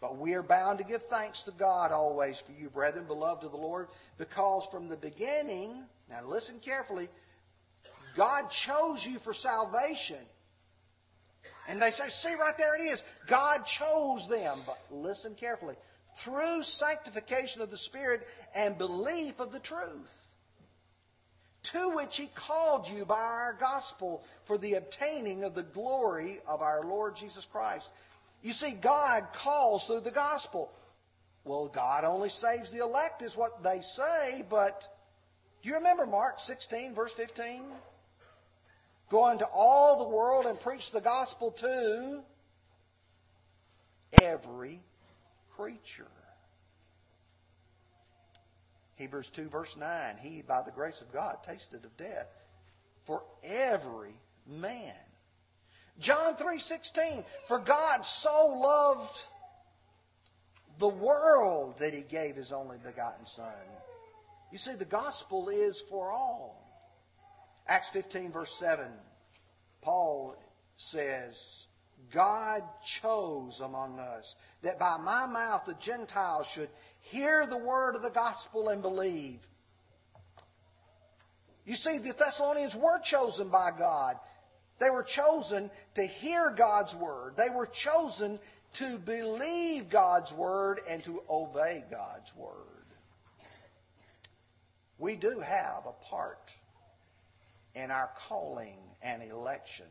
But 0.00 0.18
we 0.18 0.34
are 0.34 0.42
bound 0.42 0.78
to 0.78 0.84
give 0.84 1.02
thanks 1.04 1.42
to 1.44 1.50
God 1.52 1.92
always 1.92 2.38
for 2.38 2.52
you, 2.52 2.70
brethren, 2.70 3.06
beloved 3.06 3.44
of 3.44 3.52
the 3.52 3.58
Lord, 3.58 3.88
because 4.18 4.66
from 4.66 4.88
the 4.88 4.96
beginning, 4.96 5.84
now 6.08 6.20
listen 6.26 6.58
carefully, 6.58 7.08
God 8.16 8.50
chose 8.50 9.06
you 9.06 9.18
for 9.18 9.32
salvation. 9.32 10.18
And 11.70 11.80
they 11.80 11.90
say, 11.90 12.08
see, 12.08 12.34
right 12.34 12.58
there 12.58 12.74
it 12.74 12.82
is. 12.82 13.04
God 13.28 13.64
chose 13.64 14.26
them. 14.28 14.58
But 14.66 14.80
listen 14.90 15.36
carefully. 15.36 15.76
Through 16.16 16.64
sanctification 16.64 17.62
of 17.62 17.70
the 17.70 17.76
Spirit 17.76 18.26
and 18.56 18.76
belief 18.76 19.38
of 19.38 19.52
the 19.52 19.60
truth, 19.60 20.28
to 21.62 21.90
which 21.90 22.16
He 22.16 22.28
called 22.34 22.88
you 22.88 23.04
by 23.04 23.20
our 23.20 23.56
gospel 23.58 24.24
for 24.46 24.58
the 24.58 24.74
obtaining 24.74 25.44
of 25.44 25.54
the 25.54 25.62
glory 25.62 26.40
of 26.44 26.60
our 26.60 26.84
Lord 26.84 27.14
Jesus 27.14 27.44
Christ. 27.44 27.88
You 28.42 28.52
see, 28.52 28.72
God 28.72 29.28
calls 29.32 29.86
through 29.86 30.00
the 30.00 30.10
gospel. 30.10 30.72
Well, 31.44 31.68
God 31.68 32.02
only 32.02 32.30
saves 32.30 32.72
the 32.72 32.78
elect, 32.78 33.22
is 33.22 33.36
what 33.36 33.62
they 33.62 33.80
say, 33.80 34.44
but 34.50 34.88
do 35.62 35.68
you 35.68 35.76
remember 35.76 36.04
Mark 36.04 36.40
16, 36.40 36.94
verse 36.96 37.12
15? 37.12 37.62
Go 39.10 39.28
into 39.30 39.46
all 39.46 39.98
the 39.98 40.08
world 40.08 40.46
and 40.46 40.58
preach 40.58 40.92
the 40.92 41.00
gospel 41.00 41.50
to 41.52 42.24
every 44.12 44.80
creature. 45.50 46.06
Hebrews 48.94 49.30
2, 49.30 49.48
verse 49.48 49.76
9 49.76 50.18
He, 50.18 50.42
by 50.42 50.62
the 50.62 50.70
grace 50.70 51.02
of 51.02 51.12
God, 51.12 51.42
tasted 51.42 51.84
of 51.84 51.96
death 51.96 52.28
for 53.02 53.24
every 53.42 54.14
man. 54.46 54.96
John 55.98 56.36
3:16 56.36 57.24
For 57.46 57.58
God 57.58 58.02
so 58.06 58.46
loved 58.46 59.26
the 60.78 60.88
world 60.88 61.78
that 61.78 61.92
he 61.92 62.02
gave 62.02 62.36
his 62.36 62.52
only 62.52 62.78
begotten 62.78 63.26
son. 63.26 63.66
You 64.52 64.58
see 64.58 64.74
the 64.74 64.84
gospel 64.84 65.48
is 65.48 65.80
for 65.80 66.12
all. 66.12 66.69
Acts 67.70 67.88
15, 67.90 68.32
verse 68.32 68.52
7, 68.56 68.84
Paul 69.80 70.34
says, 70.76 71.68
God 72.10 72.64
chose 72.84 73.60
among 73.60 74.00
us 74.00 74.34
that 74.62 74.80
by 74.80 74.98
my 74.98 75.24
mouth 75.26 75.66
the 75.66 75.74
Gentiles 75.74 76.48
should 76.48 76.68
hear 77.00 77.46
the 77.46 77.56
word 77.56 77.94
of 77.94 78.02
the 78.02 78.10
gospel 78.10 78.70
and 78.70 78.82
believe. 78.82 79.46
You 81.64 81.76
see, 81.76 81.98
the 81.98 82.12
Thessalonians 82.12 82.74
were 82.74 82.98
chosen 82.98 83.50
by 83.50 83.70
God. 83.78 84.16
They 84.80 84.90
were 84.90 85.04
chosen 85.04 85.70
to 85.94 86.02
hear 86.04 86.50
God's 86.50 86.96
word. 86.96 87.36
They 87.36 87.50
were 87.50 87.66
chosen 87.66 88.40
to 88.72 88.98
believe 88.98 89.90
God's 89.90 90.32
word 90.32 90.80
and 90.88 91.04
to 91.04 91.22
obey 91.30 91.84
God's 91.88 92.34
word. 92.34 92.56
We 94.98 95.14
do 95.14 95.38
have 95.38 95.86
a 95.86 96.04
part 96.04 96.52
in 97.74 97.90
our 97.90 98.10
calling 98.18 98.78
and 99.02 99.22
election. 99.22 99.86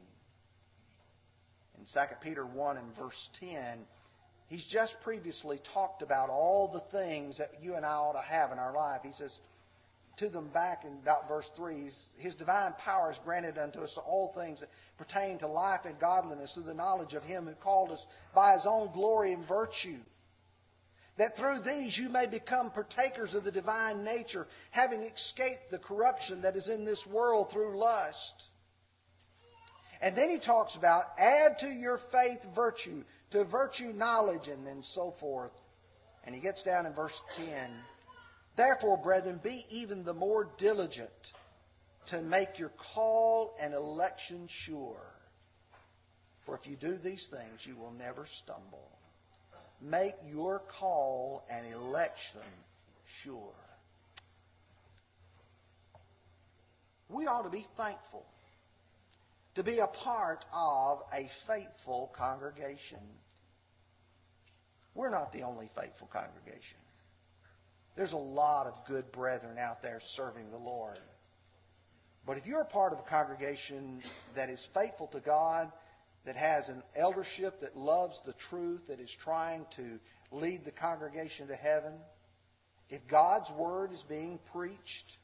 In 1.77 1.85
2 1.85 1.99
Peter 2.21 2.45
1 2.45 2.77
and 2.77 2.95
verse 2.95 3.29
10, 3.33 3.85
he's 4.47 4.65
just 4.65 4.99
previously 5.01 5.59
talked 5.59 6.01
about 6.01 6.29
all 6.29 6.67
the 6.67 6.79
things 6.79 7.37
that 7.37 7.51
you 7.61 7.75
and 7.75 7.85
I 7.85 7.93
ought 7.93 8.13
to 8.13 8.21
have 8.21 8.51
in 8.51 8.59
our 8.59 8.73
life. 8.73 9.01
He 9.03 9.13
says 9.13 9.39
to 10.17 10.27
them 10.27 10.49
back 10.49 10.83
in 10.83 10.91
about 11.01 11.29
verse 11.29 11.49
3 11.55 11.89
His 12.17 12.35
divine 12.35 12.73
power 12.77 13.09
is 13.09 13.19
granted 13.19 13.57
unto 13.57 13.79
us 13.79 13.93
to 13.93 14.01
all 14.01 14.27
things 14.27 14.59
that 14.59 14.69
pertain 14.97 15.37
to 15.37 15.47
life 15.47 15.85
and 15.85 15.97
godliness 15.97 16.53
through 16.53 16.63
the 16.63 16.73
knowledge 16.73 17.13
of 17.13 17.23
Him 17.23 17.45
who 17.45 17.53
called 17.53 17.91
us 17.91 18.05
by 18.35 18.53
His 18.53 18.65
own 18.65 18.91
glory 18.91 19.31
and 19.31 19.45
virtue 19.47 19.99
that 21.19 21.35
through 21.35 21.59
these 21.59 21.97
you 21.97 22.07
may 22.07 22.25
become 22.25 22.71
partakers 22.71 23.35
of 23.35 23.43
the 23.43 23.51
divine 23.51 24.05
nature, 24.05 24.47
having 24.71 25.03
escaped 25.03 25.69
the 25.69 25.77
corruption 25.77 26.41
that 26.41 26.55
is 26.55 26.69
in 26.69 26.85
this 26.85 27.05
world 27.05 27.51
through 27.51 27.77
lust. 27.77 28.49
And 30.01 30.15
then 30.15 30.29
he 30.29 30.39
talks 30.39 30.77
about 30.77 31.03
add 31.17 31.59
to 31.59 31.67
your 31.67 31.97
faith 31.97 32.47
virtue, 32.55 33.03
to 33.31 33.43
virtue 33.43 33.91
knowledge, 33.91 34.47
and 34.47 34.65
then 34.65 34.81
so 34.81 35.11
forth. 35.11 35.51
And 36.23 36.33
he 36.33 36.39
gets 36.39 36.63
down 36.63 36.85
in 36.85 36.93
verse 36.93 37.21
10. 37.35 37.69
Therefore, 38.55 38.95
brethren, 38.95 39.41
be 39.43 39.65
even 39.69 40.05
the 40.05 40.13
more 40.13 40.49
diligent 40.55 41.33
to 42.05 42.21
make 42.21 42.57
your 42.57 42.71
call 42.93 43.57
and 43.59 43.73
election 43.73 44.47
sure. 44.47 45.03
For 46.45 46.55
if 46.55 46.65
you 46.65 46.77
do 46.77 46.93
these 46.93 47.27
things, 47.27 47.67
you 47.67 47.75
will 47.75 47.91
never 47.91 48.25
stumble 48.25 48.88
make 49.81 50.15
your 50.31 50.59
call 50.59 51.45
and 51.49 51.65
election 51.73 52.41
sure. 53.05 53.53
We 57.09 57.25
ought 57.25 57.43
to 57.43 57.49
be 57.49 57.65
thankful 57.75 58.25
to 59.55 59.63
be 59.63 59.79
a 59.79 59.87
part 59.87 60.45
of 60.53 61.03
a 61.13 61.27
faithful 61.47 62.13
congregation. 62.15 62.99
We're 64.93 65.09
not 65.09 65.33
the 65.33 65.43
only 65.43 65.69
faithful 65.75 66.07
congregation. 66.07 66.77
There's 67.95 68.13
a 68.13 68.17
lot 68.17 68.67
of 68.67 68.85
good 68.85 69.11
brethren 69.11 69.57
out 69.57 69.81
there 69.81 69.99
serving 69.99 70.51
the 70.51 70.57
Lord. 70.57 70.99
But 72.25 72.37
if 72.37 72.45
you're 72.45 72.61
a 72.61 72.65
part 72.65 72.93
of 72.93 72.99
a 72.99 73.03
congregation 73.03 74.01
that 74.35 74.49
is 74.49 74.63
faithful 74.65 75.07
to 75.07 75.19
God, 75.19 75.71
that 76.25 76.35
has 76.35 76.69
an 76.69 76.83
eldership 76.95 77.61
that 77.61 77.75
loves 77.75 78.21
the 78.21 78.33
truth, 78.33 78.87
that 78.87 78.99
is 78.99 79.11
trying 79.11 79.65
to 79.71 79.99
lead 80.31 80.65
the 80.65 80.71
congregation 80.71 81.47
to 81.47 81.55
heaven, 81.55 81.93
if 82.89 83.07
God's 83.07 83.51
word 83.51 83.91
is 83.91 84.03
being 84.03 84.39
preached, 84.51 85.17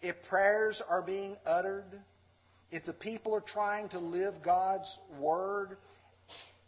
if 0.00 0.22
prayers 0.22 0.80
are 0.80 1.02
being 1.02 1.36
uttered, 1.44 2.00
if 2.70 2.84
the 2.84 2.92
people 2.92 3.34
are 3.34 3.40
trying 3.40 3.88
to 3.90 3.98
live 3.98 4.42
God's 4.42 4.98
word, 5.18 5.78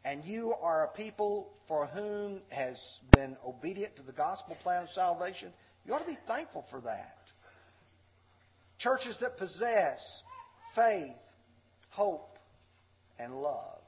and 0.05 0.25
you 0.25 0.55
are 0.55 0.85
a 0.85 0.89
people 0.89 1.53
for 1.67 1.87
whom 1.87 2.41
has 2.51 3.01
been 3.11 3.37
obedient 3.45 3.97
to 3.97 4.03
the 4.03 4.13
gospel 4.13 4.57
plan 4.57 4.83
of 4.83 4.91
salvation, 4.91 5.53
you 5.87 5.95
ought 5.95 6.03
to 6.03 6.07
be 6.07 6.19
thankful 6.27 6.63
for 6.63 6.81
that. 6.81 7.31
Churches 8.79 9.19
that 9.19 9.37
possess 9.37 10.23
faith, 10.75 11.33
hope, 11.91 12.30
and 13.21 13.35
love. 13.35 13.83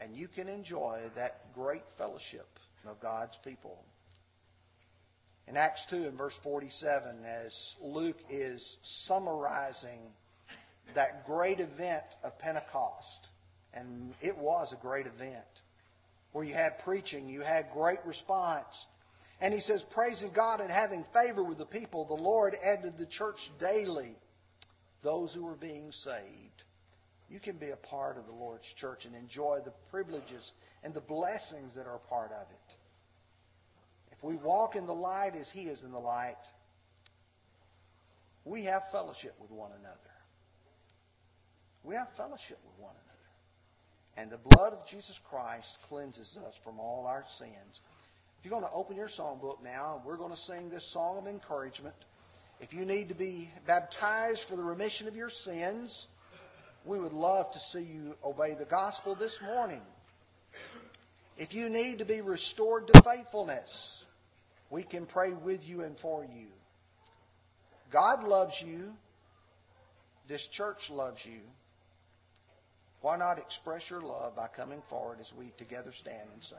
And 0.00 0.14
you 0.14 0.28
can 0.28 0.48
enjoy 0.48 1.02
that 1.14 1.52
great 1.54 1.88
fellowship 1.88 2.58
of 2.86 3.00
God's 3.00 3.38
people. 3.38 3.82
In 5.46 5.56
Acts 5.56 5.86
2 5.86 5.96
and 6.04 6.18
verse 6.18 6.36
47, 6.36 7.24
as 7.24 7.76
Luke 7.82 8.18
is 8.28 8.78
summarizing 8.82 10.00
that 10.94 11.26
great 11.26 11.60
event 11.60 12.04
of 12.22 12.38
Pentecost, 12.38 13.28
and 13.72 14.14
it 14.20 14.36
was 14.36 14.72
a 14.72 14.76
great 14.76 15.06
event, 15.06 15.62
where 16.32 16.44
you 16.44 16.54
had 16.54 16.78
preaching, 16.80 17.28
you 17.28 17.40
had 17.40 17.66
great 17.72 18.04
response. 18.04 18.86
And 19.40 19.52
he 19.52 19.60
says, 19.60 19.82
praising 19.82 20.30
God 20.32 20.60
and 20.60 20.70
having 20.70 21.04
favor 21.04 21.42
with 21.42 21.58
the 21.58 21.66
people, 21.66 22.04
the 22.04 22.14
Lord 22.14 22.56
added 22.62 22.96
the 22.96 23.06
church 23.06 23.50
daily 23.58 24.16
those 25.02 25.34
who 25.34 25.44
were 25.44 25.56
being 25.56 25.92
saved 25.92 26.64
you 27.34 27.40
can 27.40 27.56
be 27.56 27.70
a 27.70 27.76
part 27.76 28.16
of 28.16 28.26
the 28.26 28.32
Lord's 28.32 28.72
church 28.72 29.06
and 29.06 29.14
enjoy 29.16 29.58
the 29.64 29.72
privileges 29.90 30.52
and 30.84 30.94
the 30.94 31.00
blessings 31.00 31.74
that 31.74 31.84
are 31.84 31.98
part 31.98 32.30
of 32.30 32.46
it. 32.48 32.76
If 34.12 34.22
we 34.22 34.36
walk 34.36 34.76
in 34.76 34.86
the 34.86 34.94
light 34.94 35.34
as 35.34 35.50
He 35.50 35.62
is 35.62 35.82
in 35.82 35.90
the 35.90 35.98
light, 35.98 36.36
we 38.44 38.62
have 38.62 38.88
fellowship 38.90 39.34
with 39.40 39.50
one 39.50 39.72
another. 39.80 39.98
We 41.82 41.96
have 41.96 42.12
fellowship 42.12 42.60
with 42.64 42.78
one 42.78 42.94
another. 42.94 43.10
And 44.16 44.30
the 44.30 44.48
blood 44.54 44.72
of 44.72 44.86
Jesus 44.86 45.18
Christ 45.18 45.80
cleanses 45.88 46.38
us 46.46 46.54
from 46.62 46.78
all 46.78 47.04
our 47.04 47.24
sins. 47.26 47.80
If 48.38 48.44
you're 48.44 48.56
going 48.56 48.70
to 48.70 48.76
open 48.76 48.96
your 48.96 49.08
songbook 49.08 49.60
now, 49.60 50.00
we're 50.04 50.18
going 50.18 50.30
to 50.30 50.36
sing 50.36 50.70
this 50.70 50.84
song 50.84 51.18
of 51.18 51.26
encouragement. 51.26 51.96
If 52.60 52.72
you 52.72 52.84
need 52.84 53.08
to 53.08 53.14
be 53.16 53.50
baptized 53.66 54.44
for 54.44 54.54
the 54.54 54.62
remission 54.62 55.08
of 55.08 55.16
your 55.16 55.30
sins, 55.30 56.06
we 56.84 56.98
would 56.98 57.12
love 57.12 57.50
to 57.52 57.58
see 57.58 57.82
you 57.82 58.16
obey 58.22 58.54
the 58.54 58.64
gospel 58.66 59.14
this 59.14 59.40
morning. 59.40 59.82
If 61.36 61.54
you 61.54 61.68
need 61.68 61.98
to 61.98 62.04
be 62.04 62.20
restored 62.20 62.86
to 62.88 63.02
faithfulness, 63.02 64.04
we 64.70 64.82
can 64.82 65.06
pray 65.06 65.32
with 65.32 65.66
you 65.68 65.82
and 65.82 65.98
for 65.98 66.24
you. 66.24 66.46
God 67.90 68.24
loves 68.24 68.60
you, 68.60 68.92
this 70.28 70.46
church 70.46 70.90
loves 70.90 71.24
you, 71.24 71.40
why 73.00 73.16
not 73.16 73.38
express 73.38 73.90
your 73.90 74.00
love 74.00 74.34
by 74.34 74.48
coming 74.48 74.80
forward 74.82 75.18
as 75.20 75.32
we 75.34 75.52
together 75.58 75.92
stand 75.92 76.28
and 76.32 76.42
sing? 76.42 76.58